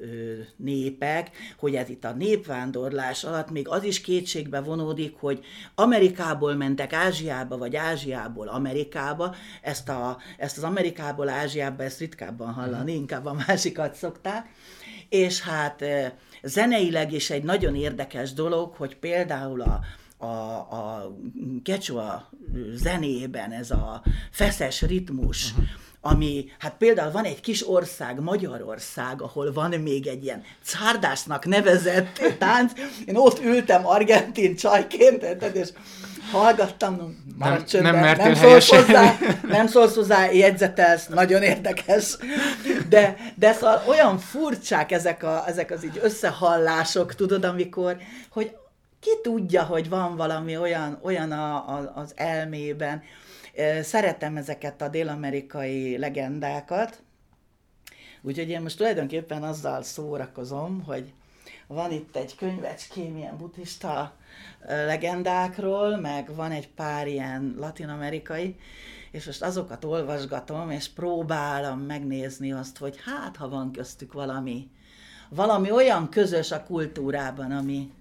ö, 0.00 0.34
népek, 0.56 1.30
hogy 1.58 1.74
ez 1.74 1.88
itt 1.88 2.04
a 2.04 2.12
népvándorlás 2.12 3.24
alatt 3.24 3.50
még 3.50 3.68
az 3.68 3.84
is 3.84 4.00
kétségbe 4.00 4.60
vonódik, 4.60 5.16
hogy 5.16 5.44
Amerikából 5.74 6.54
mentek 6.54 6.92
Ázsiába, 6.92 7.58
vagy 7.58 7.76
Ázsiából 7.76 8.48
Amerikába, 8.48 9.34
ezt, 9.62 9.88
a, 9.88 10.18
ezt 10.36 10.56
az 10.56 10.62
Amerikából 10.62 11.28
Ázsiába, 11.28 11.82
ezt 11.82 11.98
ritkábban 11.98 12.52
hallani, 12.52 12.92
inkább 12.92 13.26
a 13.26 13.36
másikat 13.46 13.94
szokták, 13.94 14.46
és 15.08 15.40
hát 15.40 15.84
zeneileg 16.42 17.12
is 17.12 17.30
egy 17.30 17.42
nagyon 17.42 17.74
érdekes 17.74 18.32
dolog, 18.32 18.74
hogy 18.74 18.96
például 18.96 19.60
a, 19.60 19.80
a, 20.18 20.26
a 20.26 21.14
kecsua 21.62 22.30
zenében 22.74 23.52
ez 23.52 23.70
a 23.70 24.02
feszes 24.30 24.82
ritmus, 24.82 25.50
uh-huh. 25.50 25.64
ami, 26.00 26.44
hát 26.58 26.74
például 26.78 27.10
van 27.10 27.24
egy 27.24 27.40
kis 27.40 27.68
ország, 27.68 28.20
Magyarország, 28.20 29.22
ahol 29.22 29.52
van 29.52 29.70
még 29.70 30.06
egy 30.06 30.24
ilyen 30.24 30.42
cárdásnak 30.62 31.46
nevezett 31.46 32.20
tánc, 32.38 32.72
én 33.06 33.16
ott 33.16 33.40
ültem 33.44 33.86
argentin 33.86 34.56
csajként, 34.56 35.22
és 35.54 35.68
hallgattam, 36.32 37.24
nem, 37.38 37.64
csöndben, 37.64 37.94
nem, 37.94 38.16
nem 38.16 38.34
szólsz 38.34 38.68
hozzá, 38.68 39.18
nem 39.48 39.66
szólsz 39.66 39.94
hozzá, 39.94 40.30
jegyzetelsz, 40.30 41.06
nagyon 41.06 41.42
érdekes, 41.42 42.16
de, 42.88 43.16
de 43.34 43.52
szóval 43.52 43.82
olyan 43.86 44.18
furcsák 44.18 44.92
ezek, 44.92 45.22
a, 45.22 45.44
ezek 45.46 45.70
az 45.70 45.84
így 45.84 46.00
összehallások, 46.02 47.14
tudod, 47.14 47.44
amikor, 47.44 47.96
hogy 48.30 48.56
ki 49.00 49.10
tudja, 49.22 49.64
hogy 49.64 49.88
van 49.88 50.16
valami 50.16 50.56
olyan, 50.56 50.98
olyan 51.02 51.32
a, 51.32 51.76
a, 51.76 51.92
az 51.94 52.12
elmében. 52.16 53.02
Szeretem 53.82 54.36
ezeket 54.36 54.82
a 54.82 54.88
dél-amerikai 54.88 55.98
legendákat, 55.98 57.02
úgyhogy 58.22 58.48
én 58.48 58.60
most 58.60 58.76
tulajdonképpen 58.76 59.42
azzal 59.42 59.82
szórakozom, 59.82 60.82
hogy 60.82 61.12
van 61.66 61.92
itt 61.92 62.16
egy 62.16 62.34
könyvecském 62.36 63.16
ilyen 63.16 63.36
buddhista 63.36 64.16
legendákról, 64.66 65.96
meg 65.96 66.34
van 66.34 66.50
egy 66.50 66.68
pár 66.68 67.06
ilyen 67.06 67.54
latinamerikai, 67.58 68.56
és 69.10 69.26
most 69.26 69.42
azokat 69.42 69.84
olvasgatom, 69.84 70.70
és 70.70 70.88
próbálom 70.88 71.78
megnézni 71.78 72.52
azt, 72.52 72.78
hogy 72.78 72.96
hát, 73.04 73.36
ha 73.36 73.48
van 73.48 73.72
köztük 73.72 74.12
valami, 74.12 74.70
valami 75.28 75.70
olyan 75.70 76.08
közös 76.08 76.50
a 76.50 76.62
kultúrában, 76.62 77.52
ami, 77.52 77.92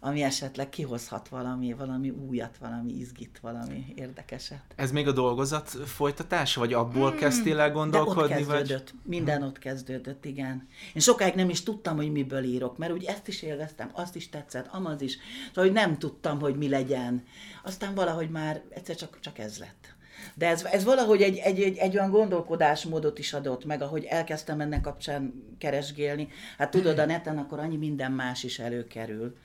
ami 0.00 0.22
esetleg 0.22 0.68
kihozhat 0.68 1.28
valami, 1.28 1.72
valami 1.72 2.10
újat, 2.10 2.58
valami 2.58 2.92
izgit, 2.92 3.38
valami 3.42 3.92
érdekeset. 3.94 4.62
Ez 4.74 4.92
még 4.92 5.08
a 5.08 5.12
dolgozat 5.12 5.68
folytatása, 5.68 6.60
vagy 6.60 6.72
abból 6.72 7.10
hmm, 7.10 7.18
kezdtél 7.18 7.58
el 7.58 7.70
gondolkodni? 7.70 8.32
De 8.32 8.40
ott 8.40 8.46
kezdődött, 8.46 8.90
vagy? 8.90 9.00
minden 9.04 9.42
ott 9.42 9.58
kezdődött, 9.58 10.24
igen. 10.24 10.68
Én 10.94 11.02
sokáig 11.02 11.34
nem 11.34 11.48
is 11.48 11.62
tudtam, 11.62 11.96
hogy 11.96 12.12
miből 12.12 12.44
írok, 12.44 12.78
mert 12.78 12.92
úgy 12.92 13.04
ezt 13.04 13.28
is 13.28 13.42
élveztem, 13.42 13.90
azt 13.92 14.16
is 14.16 14.28
tetszett, 14.28 14.66
amaz 14.70 15.00
is, 15.00 15.18
szóval 15.46 15.64
hogy 15.64 15.72
nem 15.72 15.98
tudtam, 15.98 16.40
hogy 16.40 16.56
mi 16.56 16.68
legyen. 16.68 17.24
Aztán 17.64 17.94
valahogy 17.94 18.30
már 18.30 18.62
egyszer 18.68 18.96
csak, 18.96 19.20
csak 19.20 19.38
ez 19.38 19.58
lett. 19.58 19.94
De 20.34 20.46
ez, 20.48 20.64
ez 20.64 20.84
valahogy 20.84 21.22
egy, 21.22 21.36
egy, 21.36 21.60
egy, 21.60 21.76
egy 21.76 21.96
olyan 21.96 22.10
gondolkodásmódot 22.10 23.18
is 23.18 23.32
adott 23.32 23.64
meg, 23.64 23.82
ahogy 23.82 24.04
elkezdtem 24.04 24.60
ennek 24.60 24.80
kapcsán 24.80 25.32
keresgélni. 25.58 26.28
Hát 26.58 26.70
tudod, 26.70 26.98
a 26.98 27.06
neten 27.06 27.38
akkor 27.38 27.58
annyi 27.58 27.76
minden 27.76 28.12
más 28.12 28.44
is 28.44 28.58
előkerül 28.58 29.36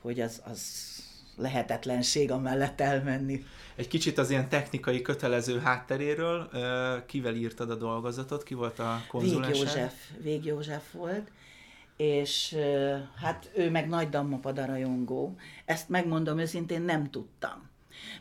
hogy 0.00 0.20
az, 0.20 0.42
az 0.44 0.88
lehetetlenség 1.36 2.30
amellett 2.30 2.80
elmenni. 2.80 3.44
Egy 3.76 3.88
kicsit 3.88 4.18
az 4.18 4.30
ilyen 4.30 4.48
technikai 4.48 5.02
kötelező 5.02 5.58
hátteréről, 5.58 6.50
kivel 7.06 7.34
írtad 7.34 7.70
a 7.70 7.74
dolgozatot, 7.74 8.42
ki 8.42 8.54
volt 8.54 8.78
a 8.78 9.02
konzulens? 9.08 9.58
Vég 9.58 9.58
József, 9.58 9.94
Vég 10.22 10.44
József 10.44 10.92
volt, 10.92 11.30
és 11.96 12.56
hát 13.16 13.50
ő 13.54 13.70
meg 13.70 13.88
nagy 13.88 14.08
Dammopada 14.08 14.64
rajongó. 14.64 15.36
Ezt 15.64 15.88
megmondom 15.88 16.38
őszintén, 16.38 16.82
nem 16.82 17.10
tudtam 17.10 17.69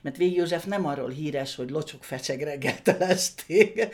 mert 0.02 0.18
Vég 0.18 0.36
József 0.36 0.66
nem 0.66 0.86
arról 0.86 1.10
híres, 1.10 1.56
hogy 1.56 1.70
locsok 1.70 2.04
fecseg 2.04 2.42
reggeltől 2.42 3.04
estig, 3.04 3.88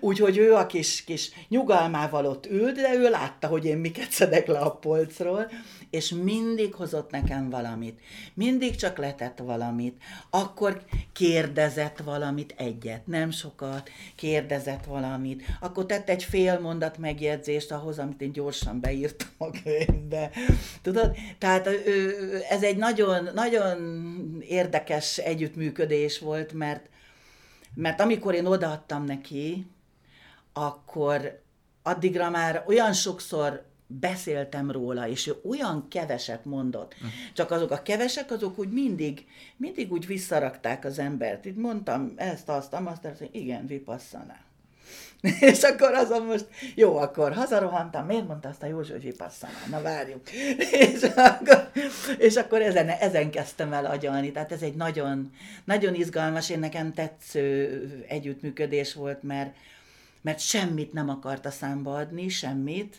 úgyhogy 0.00 0.38
ő 0.38 0.54
a 0.54 0.66
kis, 0.66 1.04
kis 1.04 1.30
nyugalmával 1.48 2.26
ott 2.26 2.46
ült, 2.46 2.74
de 2.74 2.94
ő 2.94 3.10
látta, 3.10 3.46
hogy 3.46 3.64
én 3.64 3.78
miket 3.78 4.10
szedek 4.10 4.46
le 4.46 4.58
a 4.58 4.70
polcról, 4.70 5.50
és 5.90 6.08
mindig 6.22 6.74
hozott 6.74 7.10
nekem 7.10 7.50
valamit. 7.50 8.00
Mindig 8.34 8.74
csak 8.74 8.98
letett 8.98 9.38
valamit. 9.38 10.02
Akkor 10.30 10.82
kérdezett 11.12 11.98
valamit 12.04 12.54
egyet, 12.56 13.06
nem 13.06 13.30
sokat, 13.30 13.90
kérdezett 14.16 14.84
valamit. 14.84 15.42
Akkor 15.60 15.86
tett 15.86 16.08
egy 16.08 16.24
fél 16.24 16.60
mondat 16.60 16.98
megjegyzést 16.98 17.72
ahhoz, 17.72 17.98
amit 17.98 18.20
én 18.20 18.32
gyorsan 18.32 18.80
beírtam 18.80 19.28
a 19.38 19.50
könyvbe. 19.62 20.30
Tudod? 20.82 21.16
Tehát 21.38 21.68
ez 22.50 22.62
egy 22.62 22.76
nagyon, 22.76 23.28
nagyon 23.34 23.78
érdekes 24.48 25.09
együttműködés 25.18 26.18
volt, 26.18 26.52
mert, 26.52 26.88
mert 27.74 28.00
amikor 28.00 28.34
én 28.34 28.46
odaadtam 28.46 29.04
neki, 29.04 29.66
akkor 30.52 31.42
addigra 31.82 32.30
már 32.30 32.64
olyan 32.66 32.92
sokszor 32.92 33.68
beszéltem 33.86 34.70
róla, 34.70 35.08
és 35.08 35.26
ő 35.26 35.36
olyan 35.48 35.88
keveset 35.88 36.44
mondott. 36.44 36.94
Uh-huh. 36.94 37.10
Csak 37.32 37.50
azok 37.50 37.70
a 37.70 37.82
kevesek, 37.82 38.30
azok 38.30 38.58
úgy 38.58 38.70
mindig, 38.70 39.26
mindig 39.56 39.92
úgy 39.92 40.06
visszarakták 40.06 40.84
az 40.84 40.98
embert. 40.98 41.44
Itt 41.44 41.56
mondtam 41.56 42.12
ezt, 42.16 42.48
azt, 42.48 42.72
azt, 42.72 43.04
azt 43.04 43.28
igen, 43.30 43.66
vipasszana. 43.66 44.36
És 45.40 45.62
akkor 45.62 45.94
azon 45.94 46.22
most, 46.22 46.46
jó, 46.74 46.96
akkor 46.96 47.32
hazarohantam, 47.32 48.06
miért 48.06 48.26
mondta 48.26 48.48
azt 48.48 48.62
a 48.62 48.66
József, 48.66 48.92
hogy 48.92 49.02
vipasszana? 49.02 49.52
Na 49.70 49.82
várjuk. 49.82 50.30
És 50.92 51.02
akkor, 51.02 51.70
és 52.18 52.36
akkor 52.36 52.62
ezen, 52.62 52.88
ezen 52.88 53.30
kezdtem 53.30 53.72
el 53.72 53.86
agyalni. 53.86 54.32
Tehát 54.32 54.52
ez 54.52 54.62
egy 54.62 54.74
nagyon, 54.74 55.30
nagyon 55.64 55.94
izgalmas, 55.94 56.50
én 56.50 56.58
nekem 56.58 56.92
tetsző 56.92 58.04
együttműködés 58.08 58.94
volt, 58.94 59.22
mert, 59.22 59.54
mert 60.20 60.40
semmit 60.40 60.92
nem 60.92 61.08
akarta 61.08 61.50
számba 61.50 61.94
adni, 61.94 62.28
semmit, 62.28 62.96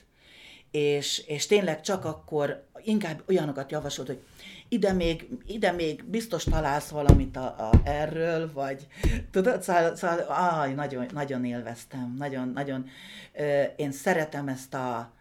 és, 0.71 1.23
és 1.27 1.45
tényleg 1.45 1.81
csak 1.81 2.05
akkor 2.05 2.63
inkább 2.83 3.23
olyanokat 3.27 3.71
javasolt, 3.71 4.07
hogy 4.07 4.21
ide 4.69 4.93
még, 4.93 5.27
ide 5.45 5.71
még 5.71 6.03
biztos 6.03 6.43
találsz 6.43 6.89
valamit 6.89 7.37
a, 7.37 7.69
a, 7.69 7.81
erről, 7.83 8.51
vagy 8.53 8.87
tudod, 9.31 9.61
szóval, 9.61 9.95
szóval 9.95 10.31
áj, 10.31 10.73
nagyon, 10.73 11.05
nagyon 11.13 11.45
élveztem, 11.45 12.15
nagyon, 12.17 12.49
nagyon, 12.49 12.89
ö, 13.33 13.63
én 13.75 13.91
szeretem 13.91 14.47
ezt 14.47 14.73
a, 14.73 15.11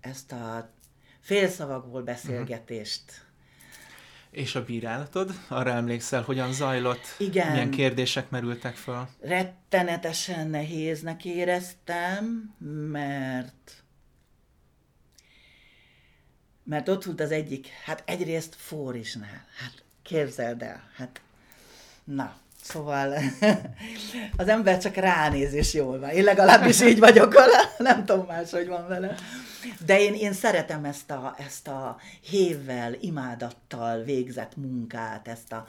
ezt 0.00 0.32
a 0.32 0.70
félszavakból 1.20 2.02
beszélgetést. 2.02 3.02
Uh-huh. 3.06 3.26
És 4.30 4.54
a 4.54 4.64
bírálatod? 4.64 5.30
Arra 5.48 5.70
emlékszel, 5.70 6.22
hogyan 6.22 6.52
zajlott? 6.52 7.14
Igen. 7.18 7.52
Milyen 7.52 7.70
kérdések 7.70 8.30
merültek 8.30 8.76
fel? 8.76 9.08
Rettenetesen 9.20 10.48
nehéznek 10.48 11.24
éreztem, 11.24 12.54
mert 12.90 13.84
mert 16.68 16.88
ott 16.88 17.04
volt 17.04 17.20
az 17.20 17.30
egyik, 17.30 17.68
hát 17.84 18.02
egyrészt 18.06 18.54
Fórisnál, 18.58 19.44
hát 19.56 19.82
képzeld 20.02 20.62
el, 20.62 20.82
hát 20.96 21.20
na, 22.04 22.36
Szóval 22.62 23.14
az 24.36 24.48
ember 24.48 24.78
csak 24.78 24.94
ránéz 24.94 25.52
és 25.52 25.74
jól 25.74 25.98
van. 25.98 26.10
Én 26.10 26.24
legalábbis 26.24 26.80
így 26.80 26.98
vagyok 26.98 27.32
vele, 27.32 27.74
nem 27.78 28.04
tudom 28.04 28.26
más, 28.26 28.50
hogy 28.50 28.68
van 28.68 28.88
vele. 28.88 29.14
De 29.86 30.00
én, 30.00 30.14
én 30.14 30.32
szeretem 30.32 30.84
ezt 30.84 31.10
a, 31.10 31.34
ezt 31.38 31.68
a 31.68 31.96
hévvel, 32.20 32.94
imádattal 33.00 34.02
végzett 34.02 34.56
munkát, 34.56 35.28
ezt 35.28 35.52
a, 35.52 35.64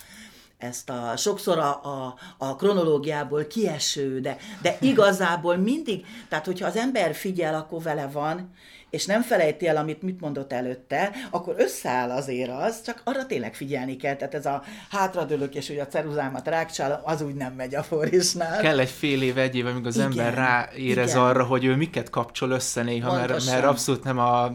ezt 0.57 0.89
a 0.89 1.13
sokszor 1.17 1.57
a, 1.57 1.83
a, 1.83 2.15
a 2.37 2.55
kronológiából 2.55 3.47
kieső, 3.47 4.19
de, 4.19 4.37
de 4.61 4.77
igazából 4.81 5.57
mindig, 5.57 6.05
tehát 6.29 6.45
hogyha 6.45 6.67
az 6.67 6.75
ember 6.75 7.15
figyel, 7.15 7.55
akkor 7.55 7.81
vele 7.81 8.07
van, 8.07 8.53
és 8.89 9.05
nem 9.05 9.21
felejti 9.21 9.67
el, 9.67 9.77
amit 9.77 10.01
mit 10.01 10.21
mondott 10.21 10.53
előtte, 10.53 11.11
akkor 11.29 11.55
összeáll 11.57 12.09
azért 12.09 12.51
az, 12.51 12.81
csak 12.81 13.01
arra 13.03 13.25
tényleg 13.25 13.55
figyelni 13.55 13.95
kell. 13.95 14.15
Tehát 14.15 14.33
ez 14.33 14.45
a 14.45 14.63
hátradőlök, 14.89 15.55
és 15.55 15.69
ugye 15.69 15.81
a 15.81 15.87
ceruzámat 15.87 16.47
rákcsálom, 16.47 16.99
az 17.03 17.21
úgy 17.21 17.35
nem 17.35 17.53
megy 17.53 17.75
a 17.75 17.83
forisnál. 17.83 18.61
Kell 18.61 18.79
egy 18.79 18.89
fél 18.89 19.21
év, 19.21 19.37
egy 19.37 19.55
év, 19.55 19.65
amíg 19.65 19.85
az 19.85 19.95
igen, 19.95 20.07
ember 20.09 20.33
ráérez 20.33 21.09
igen. 21.09 21.21
arra, 21.21 21.43
hogy 21.43 21.65
ő 21.65 21.75
miket 21.75 22.09
kapcsol 22.09 22.49
össze 22.49 22.83
néha, 22.83 23.13
mert, 23.13 23.45
mert 23.45 23.63
abszolút 23.63 24.03
nem 24.03 24.17
a 24.17 24.51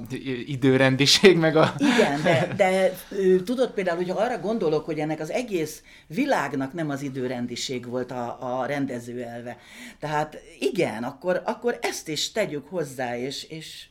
időrendiség, 0.46 1.36
meg 1.36 1.56
a... 1.56 1.74
Igen, 1.78 2.22
de, 2.22 2.48
de 2.56 2.94
tudod 3.44 3.70
például, 3.70 3.96
hogy 3.96 4.10
arra 4.10 4.38
gondolok, 4.38 4.84
hogy 4.84 4.98
ennek 4.98 5.20
az 5.20 5.30
egész 5.30 5.82
világnak 6.06 6.72
nem 6.72 6.90
az 6.90 7.02
időrendiség 7.02 7.88
volt 7.88 8.10
a, 8.10 8.36
a 8.60 8.66
rendező 8.66 9.22
elve. 9.22 9.56
Tehát 10.00 10.38
igen, 10.58 11.02
akkor, 11.02 11.42
akkor 11.44 11.78
ezt 11.80 12.08
is 12.08 12.32
tegyük 12.32 12.68
hozzá, 12.68 13.18
és, 13.18 13.44
és 13.44 13.86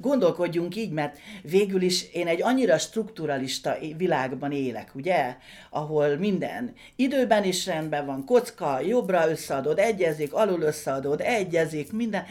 gondolkodjunk 0.00 0.76
így, 0.76 0.90
mert 0.90 1.18
végül 1.42 1.82
is 1.82 2.12
én 2.12 2.26
egy 2.26 2.42
annyira 2.42 2.78
strukturalista 2.78 3.76
világban 3.96 4.52
élek, 4.52 4.90
ugye? 4.94 5.36
Ahol 5.70 6.16
minden 6.16 6.72
időben 6.96 7.44
is 7.44 7.66
rendben 7.66 8.06
van, 8.06 8.24
kocka, 8.24 8.80
jobbra 8.80 9.30
összeadod, 9.30 9.78
egyezik, 9.78 10.32
alul 10.32 10.60
összeadod, 10.60 11.20
egyezik, 11.20 11.92
minden 11.92 12.24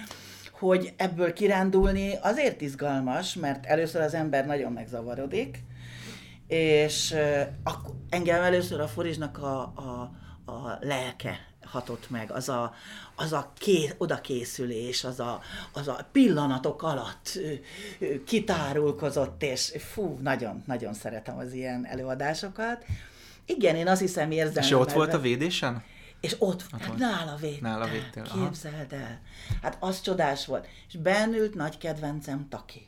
hogy 0.59 0.93
ebből 0.97 1.33
kirándulni 1.33 2.13
azért 2.21 2.61
izgalmas, 2.61 3.33
mert 3.33 3.65
először 3.65 4.01
az 4.01 4.13
ember 4.13 4.45
nagyon 4.45 4.71
megzavarodik, 4.71 5.63
és 6.47 7.11
uh, 7.11 7.73
engem 8.09 8.43
először 8.43 8.79
a 8.79 8.87
Forizsnak 8.87 9.37
a, 9.37 9.59
a, 9.61 10.11
a 10.51 10.77
lelke 10.79 11.39
hatott 11.61 12.09
meg, 12.09 12.31
az 12.31 12.49
a, 12.49 12.73
az 13.19 13.33
a 13.33 13.51
ké, 13.57 13.93
odakészülés, 13.97 15.03
az 15.03 15.19
a, 15.19 15.41
az 15.73 15.87
a 15.87 16.07
pillanatok 16.11 16.83
alatt 16.83 17.39
kitárulkozott, 18.25 19.43
és 19.43 19.73
fú, 19.77 20.17
nagyon, 20.21 20.63
nagyon 20.65 20.93
szeretem 20.93 21.37
az 21.37 21.53
ilyen 21.53 21.85
előadásokat. 21.85 22.85
Igen, 23.45 23.75
én 23.75 23.87
azt 23.87 24.01
hiszem 24.01 24.31
érzem. 24.31 24.63
És 24.63 24.71
ott 24.71 24.91
volt 24.91 25.13
a 25.13 25.19
védésen? 25.19 25.83
És 26.21 26.35
ott, 26.39 26.65
ott 26.73 26.81
hát 26.81 26.97
nála 26.97 27.35
védte. 27.35 27.67
Nála 27.67 27.87
védtél. 27.87 28.23
Képzeld 28.23 28.93
el. 28.93 29.21
Hát 29.61 29.77
az 29.79 30.01
csodás 30.01 30.45
volt. 30.45 30.67
És 30.87 30.97
bennült 30.97 31.53
nagy 31.53 31.77
kedvencem 31.77 32.47
Taki 32.49 32.87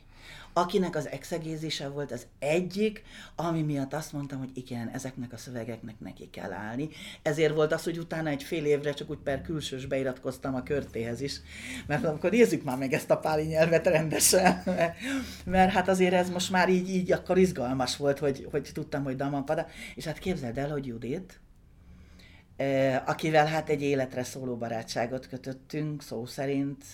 akinek 0.60 0.96
az 0.96 1.08
exegézise 1.08 1.88
volt 1.88 2.12
az 2.12 2.26
egyik, 2.38 3.02
ami 3.36 3.62
miatt 3.62 3.94
azt 3.94 4.12
mondtam, 4.12 4.38
hogy 4.38 4.50
igen, 4.54 4.88
ezeknek 4.88 5.32
a 5.32 5.36
szövegeknek 5.36 6.00
neki 6.00 6.30
kell 6.30 6.52
állni. 6.52 6.88
Ezért 7.22 7.54
volt 7.54 7.72
az, 7.72 7.84
hogy 7.84 7.98
utána 7.98 8.28
egy 8.28 8.42
fél 8.42 8.64
évre 8.64 8.92
csak 8.92 9.10
úgy 9.10 9.18
per 9.18 9.42
külsős 9.42 9.86
beiratkoztam 9.86 10.54
a 10.54 10.62
körtéhez 10.62 11.20
is, 11.20 11.40
mert 11.86 12.04
akkor 12.04 12.30
nézzük 12.30 12.62
már 12.62 12.78
meg 12.78 12.92
ezt 12.92 13.10
a 13.10 13.18
páli 13.18 13.46
nyelvet 13.46 13.86
rendesen, 13.86 14.62
mert, 14.66 14.96
mert 15.44 15.72
hát 15.72 15.88
azért 15.88 16.14
ez 16.14 16.30
most 16.30 16.50
már 16.50 16.68
így, 16.68 16.88
így 16.88 17.12
akkor 17.12 17.38
izgalmas 17.38 17.96
volt, 17.96 18.18
hogy, 18.18 18.48
hogy 18.50 18.70
tudtam, 18.74 19.04
hogy 19.04 19.16
Damapada, 19.16 19.66
és 19.94 20.04
hát 20.04 20.18
képzeld 20.18 20.58
el, 20.58 20.70
hogy 20.70 20.86
Judit, 20.86 21.40
eh, 22.56 23.02
akivel 23.08 23.46
hát 23.46 23.68
egy 23.68 23.82
életre 23.82 24.24
szóló 24.24 24.56
barátságot 24.56 25.28
kötöttünk, 25.28 26.02
szó 26.02 26.26
szerint 26.26 26.84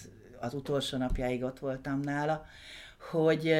az 0.41 0.55
utolsó 0.55 0.99
napjáig 0.99 1.43
ott 1.43 1.59
voltam 1.59 2.01
nála, 2.01 2.47
hogy, 3.11 3.55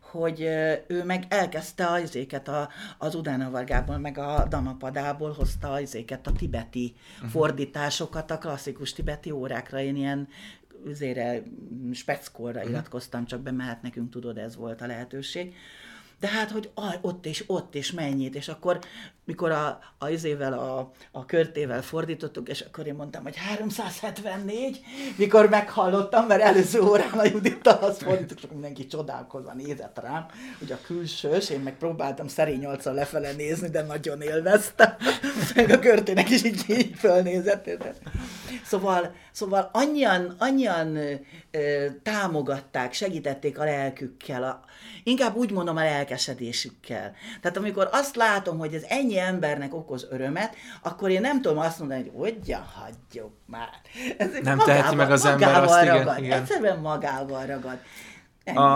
hogy 0.00 0.40
ő 0.86 1.04
meg 1.04 1.24
elkezdte 1.28 1.86
az 1.86 2.14
éket 2.14 2.48
a, 2.48 2.68
az 2.98 3.14
Udánavargából, 3.14 3.98
meg 3.98 4.18
a 4.18 4.46
Damapadából 4.48 5.32
hozta 5.32 5.72
az 5.72 5.94
éket 5.94 6.26
a 6.26 6.32
tibeti 6.32 6.94
uh-huh. 7.14 7.30
fordításokat 7.30 8.30
a 8.30 8.38
klasszikus 8.38 8.92
tibeti 8.92 9.30
órákra. 9.30 9.80
Én 9.80 9.96
ilyen 9.96 10.28
üzére, 10.86 11.42
speckkorra 11.92 12.58
uh-huh. 12.58 12.70
iratkoztam, 12.70 13.24
csak 13.24 13.40
be, 13.40 13.50
mert 13.50 13.82
nekünk 13.82 14.10
tudod, 14.10 14.38
ez 14.38 14.56
volt 14.56 14.80
a 14.80 14.86
lehetőség 14.86 15.54
de 16.20 16.28
hát, 16.28 16.50
hogy 16.50 16.70
ott 17.00 17.26
és 17.26 17.44
ott 17.46 17.74
és 17.74 17.92
mennyit, 17.92 18.34
és 18.34 18.48
akkor, 18.48 18.78
mikor 19.24 19.50
a, 19.50 19.78
a 19.98 20.08
izével, 20.08 20.52
a, 20.52 20.92
a 21.12 21.24
körtével 21.24 21.82
fordítottuk, 21.82 22.48
és 22.48 22.60
akkor 22.60 22.86
én 22.86 22.94
mondtam, 22.94 23.22
hogy 23.22 23.36
374, 23.36 24.80
mikor 25.16 25.48
meghallottam, 25.48 26.26
mert 26.26 26.42
előző 26.42 26.80
órán 26.80 27.18
a 27.18 27.24
Judittal 27.24 27.78
azt 27.78 28.02
fordítottuk, 28.02 28.50
mindenki 28.52 28.86
csodálkozva 28.86 29.52
nézett 29.52 29.98
rám, 29.98 30.26
hogy 30.58 30.72
a 30.72 30.78
külsős, 30.86 31.50
én 31.50 31.60
meg 31.60 31.76
próbáltam 31.76 32.28
szerény 32.28 32.66
arccal 32.66 32.94
lefele 32.94 33.32
nézni, 33.32 33.68
de 33.68 33.82
nagyon 33.82 34.20
élveztem, 34.20 34.96
meg 35.54 35.70
a 35.70 35.78
körtének 35.78 36.30
is 36.30 36.44
így, 36.44 36.64
így 36.68 36.94
fölnézett. 36.96 37.68
Szóval, 38.64 39.14
szóval 39.32 39.70
annyian, 39.72 40.34
annyian 40.38 40.96
ö, 41.50 41.86
támogatták, 42.02 42.92
segítették 42.92 43.58
a 43.58 43.64
lelkükkel, 43.64 44.42
a, 44.42 44.60
inkább 45.02 45.36
úgy 45.36 45.50
mondom 45.50 45.76
a 45.76 45.82
lelkesedésükkel. 46.10 47.14
Tehát 47.40 47.56
amikor 47.56 47.88
azt 47.92 48.16
látom, 48.16 48.58
hogy 48.58 48.74
ez 48.74 48.82
ennyi 48.88 49.18
embernek 49.18 49.74
okoz 49.74 50.06
örömet, 50.10 50.54
akkor 50.82 51.10
én 51.10 51.20
nem 51.20 51.42
tudom 51.42 51.58
azt 51.58 51.78
mondani, 51.78 52.02
hogy 52.02 52.12
hogyan 52.14 52.62
hagyjuk 52.62 53.32
már. 53.46 53.68
Ez 54.18 54.30
nem 54.42 54.56
magával, 54.56 54.64
teheti 54.64 54.94
meg 54.94 55.10
az 55.10 55.24
ember 55.24 55.62
azt, 55.62 55.84
ragad. 55.84 56.02
igen, 56.02 56.24
igen. 56.24 56.40
Egyszerűen 56.40 56.78
magával 56.78 57.46
ragad. 57.46 57.78
A, 58.44 58.70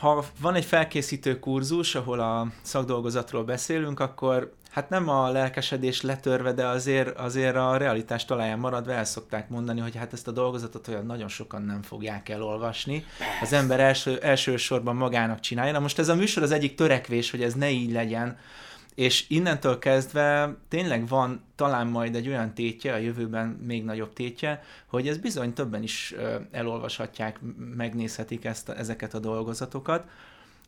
ha 0.00 0.24
van 0.40 0.54
egy 0.54 0.64
felkészítő 0.64 1.38
kurzus, 1.38 1.94
ahol 1.94 2.20
a 2.20 2.46
szakdolgozatról 2.62 3.44
beszélünk, 3.44 4.00
akkor 4.00 4.52
hát 4.78 4.88
nem 4.88 5.08
a 5.08 5.30
lelkesedés 5.30 6.02
letörve, 6.02 6.52
de 6.52 6.66
azért, 6.66 7.18
azért 7.18 7.56
a 7.56 7.76
realitás 7.76 8.24
talaján 8.24 8.58
maradva 8.58 8.92
el 8.92 9.04
szokták 9.04 9.48
mondani, 9.48 9.80
hogy 9.80 9.96
hát 9.96 10.12
ezt 10.12 10.28
a 10.28 10.30
dolgozatot 10.30 10.88
olyan 10.88 11.06
nagyon 11.06 11.28
sokan 11.28 11.62
nem 11.62 11.82
fogják 11.82 12.28
elolvasni. 12.28 13.04
Az 13.42 13.52
ember 13.52 13.80
első, 13.80 14.18
elsősorban 14.18 14.96
magának 14.96 15.40
csinálja. 15.40 15.72
Na 15.72 15.78
most 15.78 15.98
ez 15.98 16.08
a 16.08 16.14
műsor 16.14 16.42
az 16.42 16.50
egyik 16.50 16.74
törekvés, 16.74 17.30
hogy 17.30 17.42
ez 17.42 17.54
ne 17.54 17.70
így 17.70 17.92
legyen, 17.92 18.38
és 18.94 19.24
innentől 19.28 19.78
kezdve 19.78 20.56
tényleg 20.68 21.08
van 21.08 21.44
talán 21.56 21.86
majd 21.86 22.14
egy 22.14 22.28
olyan 22.28 22.54
tétje, 22.54 22.92
a 22.92 22.96
jövőben 22.96 23.46
még 23.48 23.84
nagyobb 23.84 24.12
tétje, 24.12 24.62
hogy 24.86 25.08
ez 25.08 25.18
bizony 25.18 25.52
többen 25.52 25.82
is 25.82 26.14
elolvashatják, 26.50 27.40
megnézhetik 27.76 28.44
ezt, 28.44 28.68
ezeket 28.68 29.14
a 29.14 29.18
dolgozatokat, 29.18 30.04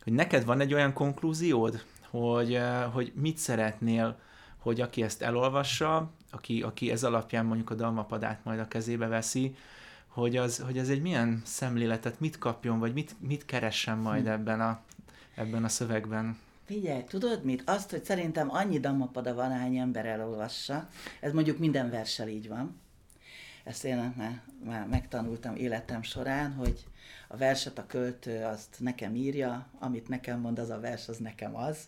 hogy 0.05 0.13
neked 0.13 0.45
van 0.45 0.61
egy 0.61 0.75
olyan 0.75 0.93
konklúziód, 0.93 1.83
hogy, 2.11 2.61
hogy 2.93 3.13
mit 3.15 3.37
szeretnél, 3.37 4.19
hogy 4.59 4.81
aki 4.81 5.03
ezt 5.03 5.23
elolvassa, 5.23 6.11
aki, 6.31 6.63
aki 6.63 6.91
ez 6.91 7.05
alapján 7.05 7.47
mondjuk 7.47 7.71
a 7.71 7.75
dalmapadát 7.75 8.45
majd 8.45 8.59
a 8.59 8.69
kezébe 8.69 9.07
veszi, 9.07 9.57
hogy 10.07 10.37
az, 10.37 10.59
hogy 10.59 10.79
ez 10.79 10.89
egy 10.89 11.03
milyen 11.03 11.43
szemléletet, 11.45 12.21
mit 12.21 12.39
kapjon, 12.39 12.79
vagy 12.79 12.93
mit, 12.93 13.17
mit 13.19 13.45
keressen 13.45 13.99
majd 13.99 14.25
hm. 14.25 14.31
ebben 14.31 14.61
a, 14.61 14.81
ebben 15.35 15.65
a 15.65 15.69
szövegben. 15.69 16.39
Figyelj, 16.65 17.05
tudod 17.05 17.45
mit? 17.45 17.63
Azt, 17.67 17.91
hogy 17.91 18.05
szerintem 18.05 18.51
annyi 18.51 18.81
damapada 18.81 19.35
van, 19.35 19.51
hány 19.51 19.77
ember 19.77 20.07
elolvassa, 20.07 20.89
ez 21.21 21.33
mondjuk 21.33 21.59
minden 21.59 21.91
versel 21.91 22.29
így 22.29 22.49
van. 22.49 22.81
Ezt 23.65 23.85
én 23.85 24.15
már, 24.17 24.41
már 24.65 24.87
megtanultam 24.87 25.57
életem 25.57 26.03
során, 26.03 26.53
hogy 26.53 26.85
a 27.33 27.37
verset 27.37 27.78
a 27.78 27.87
költő 27.87 28.45
azt 28.45 28.76
nekem 28.78 29.14
írja, 29.14 29.66
amit 29.78 30.09
nekem 30.09 30.41
mond 30.41 30.59
az 30.59 30.70
a 30.70 30.81
vers, 30.81 31.09
az 31.09 31.16
nekem 31.16 31.57
az. 31.57 31.78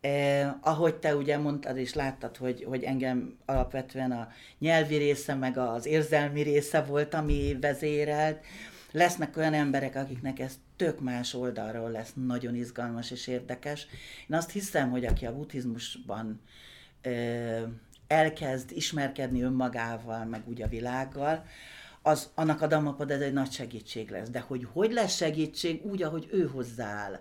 Eh, 0.00 0.54
ahogy 0.60 0.94
te 0.94 1.16
ugye 1.16 1.38
mondtad 1.38 1.76
és 1.76 1.94
láttad, 1.94 2.36
hogy, 2.36 2.64
hogy 2.64 2.82
engem 2.82 3.38
alapvetően 3.46 4.12
a 4.12 4.28
nyelvi 4.58 4.96
része, 4.96 5.34
meg 5.34 5.56
az 5.56 5.86
érzelmi 5.86 6.42
része 6.42 6.82
volt, 6.82 7.14
ami 7.14 7.56
vezérelt, 7.60 8.44
lesznek 8.90 9.36
olyan 9.36 9.54
emberek, 9.54 9.96
akiknek 9.96 10.38
ez 10.38 10.58
tök 10.76 11.00
más 11.00 11.34
oldalról 11.34 11.90
lesz 11.90 12.12
nagyon 12.14 12.54
izgalmas 12.54 13.10
és 13.10 13.26
érdekes. 13.26 13.86
Én 14.28 14.36
azt 14.36 14.50
hiszem, 14.50 14.90
hogy 14.90 15.04
aki 15.04 15.26
a 15.26 15.34
buddhizmusban 15.34 16.40
ö, 17.02 17.60
elkezd 18.06 18.70
ismerkedni 18.72 19.42
önmagával, 19.42 20.24
meg 20.24 20.42
úgy 20.48 20.62
a 20.62 20.68
világgal, 20.68 21.44
az, 22.02 22.30
annak 22.34 22.62
a 22.62 22.66
Dhammapad 22.66 23.10
ez 23.10 23.20
egy 23.20 23.32
nagy 23.32 23.52
segítség 23.52 24.10
lesz. 24.10 24.28
De 24.28 24.40
hogy 24.40 24.66
hogy 24.72 24.92
lesz 24.92 25.16
segítség? 25.16 25.84
Úgy, 25.84 26.02
ahogy 26.02 26.28
ő 26.32 26.46
hozzááll. 26.46 27.20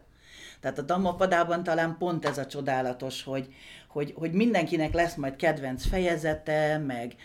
Tehát 0.60 0.78
a 0.78 0.82
Dhammapadában 0.82 1.64
talán 1.64 1.98
pont 1.98 2.26
ez 2.26 2.38
a 2.38 2.46
csodálatos, 2.46 3.24
hogy, 3.24 3.54
hogy, 3.88 4.14
hogy 4.18 4.32
mindenkinek 4.32 4.94
lesz 4.94 5.16
majd 5.16 5.36
kedvenc 5.36 5.88
fejezete, 5.88 6.78
meg, 6.78 7.16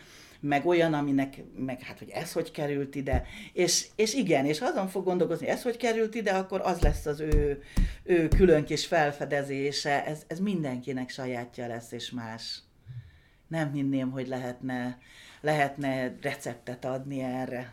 meg 0.41 0.67
olyan, 0.67 0.95
aminek, 0.95 1.43
meg 1.57 1.83
hát, 1.83 1.99
hogy 1.99 2.11
ez 2.11 2.33
hogy 2.33 2.51
került 2.51 2.95
ide, 2.95 3.23
és, 3.53 3.87
és 3.97 4.15
igen, 4.15 4.45
és 4.45 4.61
azon 4.61 4.89
fog 4.89 5.05
gondolkozni, 5.05 5.47
ez 5.47 5.63
hogy 5.63 5.77
került 5.77 6.15
ide, 6.15 6.33
akkor 6.33 6.61
az 6.65 6.81
lesz 6.81 7.07
az 7.07 7.21
ő, 7.21 7.63
ő 8.03 8.29
külön 8.29 8.65
kis 8.65 8.87
felfedezése, 8.87 10.05
ez, 10.05 10.23
ez 10.27 10.39
mindenkinek 10.39 11.11
sajátja 11.11 11.67
lesz, 11.67 11.93
és 11.93 12.11
más. 12.11 12.63
nem 13.49 13.73
hinném, 13.73 14.11
hogy 14.11 14.29
lehetne, 14.29 14.99
lehetne 15.45 16.17
receptet 16.23 16.85
adni 16.85 17.23
erre. 17.23 17.73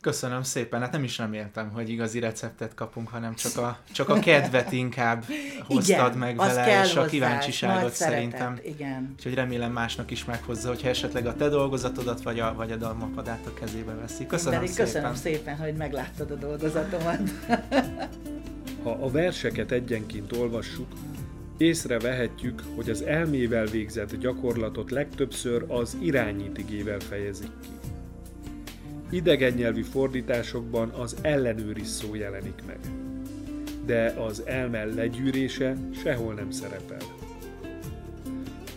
Köszönöm 0.00 0.42
szépen, 0.42 0.80
hát 0.80 0.92
nem 0.92 1.04
is 1.04 1.18
reméltem, 1.18 1.70
hogy 1.70 1.88
igazi 1.88 2.18
receptet 2.18 2.74
kapunk, 2.74 3.08
hanem 3.08 3.34
csak 3.34 3.56
a, 3.56 3.78
csak 3.92 4.08
a 4.08 4.18
kedvet 4.18 4.72
inkább 4.72 5.24
hoztad 5.68 6.06
igen, 6.06 6.18
meg 6.18 6.36
vele, 6.36 6.84
és 6.84 6.94
a 6.94 7.04
kíváncsiságot 7.04 7.92
szerintem. 7.92 8.58
Igen. 8.64 9.14
Úgyhogy 9.16 9.34
remélem 9.34 9.72
másnak 9.72 10.10
is 10.10 10.24
meghozza, 10.24 10.68
hogyha 10.68 10.88
esetleg 10.88 11.26
a 11.26 11.34
te 11.34 11.48
dolgozatodat, 11.48 12.22
vagy 12.22 12.40
a, 12.40 12.54
vagy 12.54 12.72
a 12.72 12.76
dalmapadát 12.76 13.46
a 13.46 13.54
kezébe 13.54 13.94
veszi. 13.94 14.26
Köszönöm 14.26 14.58
Pedig 14.58 14.70
szépen. 14.70 14.86
Köszönöm 14.86 15.14
szépen, 15.14 15.56
hogy 15.56 15.74
megláttad 15.74 16.30
a 16.30 16.34
dolgozatomat. 16.34 17.20
ha 18.82 18.90
a 18.90 19.10
verseket 19.10 19.70
egyenként 19.70 20.36
olvassuk, 20.36 20.92
észrevehetjük, 21.60 22.62
hogy 22.74 22.90
az 22.90 23.02
elmével 23.02 23.66
végzett 23.66 24.16
gyakorlatot 24.16 24.90
legtöbbször 24.90 25.64
az 25.68 25.96
irányítigével 26.00 27.00
fejezik 27.00 27.50
ki. 27.62 27.68
Idegen 29.16 29.52
nyelvi 29.52 29.82
fordításokban 29.82 30.88
az 30.88 31.16
ellenőriz 31.22 31.88
szó 31.88 32.14
jelenik 32.14 32.62
meg, 32.66 32.78
de 33.86 34.04
az 34.04 34.42
elme 34.46 34.84
legyűrése 34.84 35.76
sehol 36.02 36.34
nem 36.34 36.50
szerepel. 36.50 37.02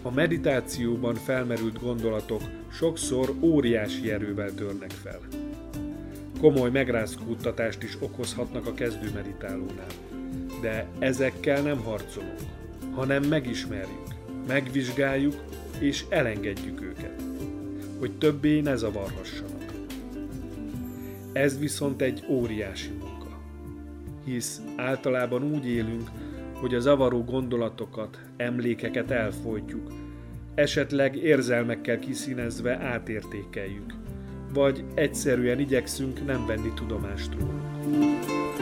A 0.02 0.12
meditációban 0.12 1.16
felmerült 1.16 1.80
gondolatok 1.80 2.42
sokszor 2.72 3.34
óriási 3.42 4.12
erővel 4.12 4.54
törnek 4.54 4.92
fel. 4.92 5.20
Komoly 6.40 6.70
megrázkódtatást 6.70 7.84
is 7.84 7.98
okozhatnak 8.00 8.68
a 8.68 8.74
kezdő 8.74 9.12
meditálónál, 9.14 9.92
de 10.62 10.88
ezekkel 11.00 11.62
nem 11.62 11.78
harcolunk, 11.78 12.40
hanem 12.96 13.24
megismerjük, 13.24 14.08
megvizsgáljuk 14.48 15.36
és 15.80 16.06
elengedjük 16.10 16.82
őket, 16.82 17.22
hogy 18.00 18.18
többé 18.18 18.60
ne 18.60 18.76
zavarhassanak. 18.76 19.72
Ez 21.34 21.60
viszont 21.60 22.02
egy 22.02 22.26
óriási 22.30 22.90
munka, 22.90 23.40
hisz 24.26 24.62
általában 24.76 25.44
úgy 25.44 25.68
élünk, 25.68 26.10
hogy 26.54 26.76
a 26.76 26.80
zavaró 26.80 27.24
gondolatokat, 27.24 28.20
emlékeket 28.38 29.12
elfolytjuk, 29.12 29.92
esetleg 30.56 31.16
érzelmekkel 31.16 32.00
kiszínezve 32.00 32.78
átértékeljük, 32.78 33.94
vagy 34.54 34.84
egyszerűen 34.94 35.60
igyekszünk 35.60 36.26
nem 36.26 36.46
venni 36.46 36.74
tudomást 36.74 37.34
róluk. 37.34 38.53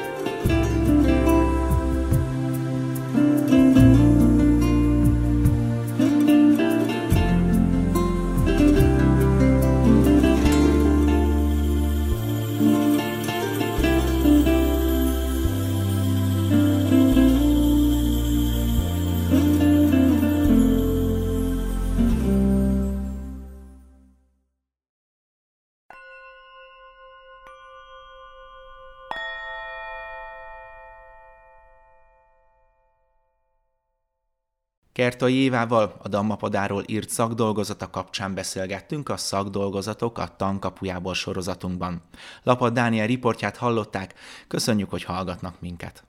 Kertai 35.02 35.36
Évával 35.36 35.96
a 35.98 36.08
Dammapadáról 36.08 36.84
írt 36.86 37.10
szakdolgozata 37.10 37.90
kapcsán 37.90 38.34
beszélgettünk 38.34 39.10
a 39.10 39.18
szakdolgozatok 39.18 40.18
a 40.18 40.36
tankapujából 40.36 41.14
sorozatunkban. 41.14 42.02
Lapad 42.44 42.74
Dániel 42.74 43.08
riportját 43.08 43.58
hallották, 43.58 44.14
köszönjük, 44.48 44.90
hogy 44.90 45.04
hallgatnak 45.04 45.62
minket. 45.62 46.04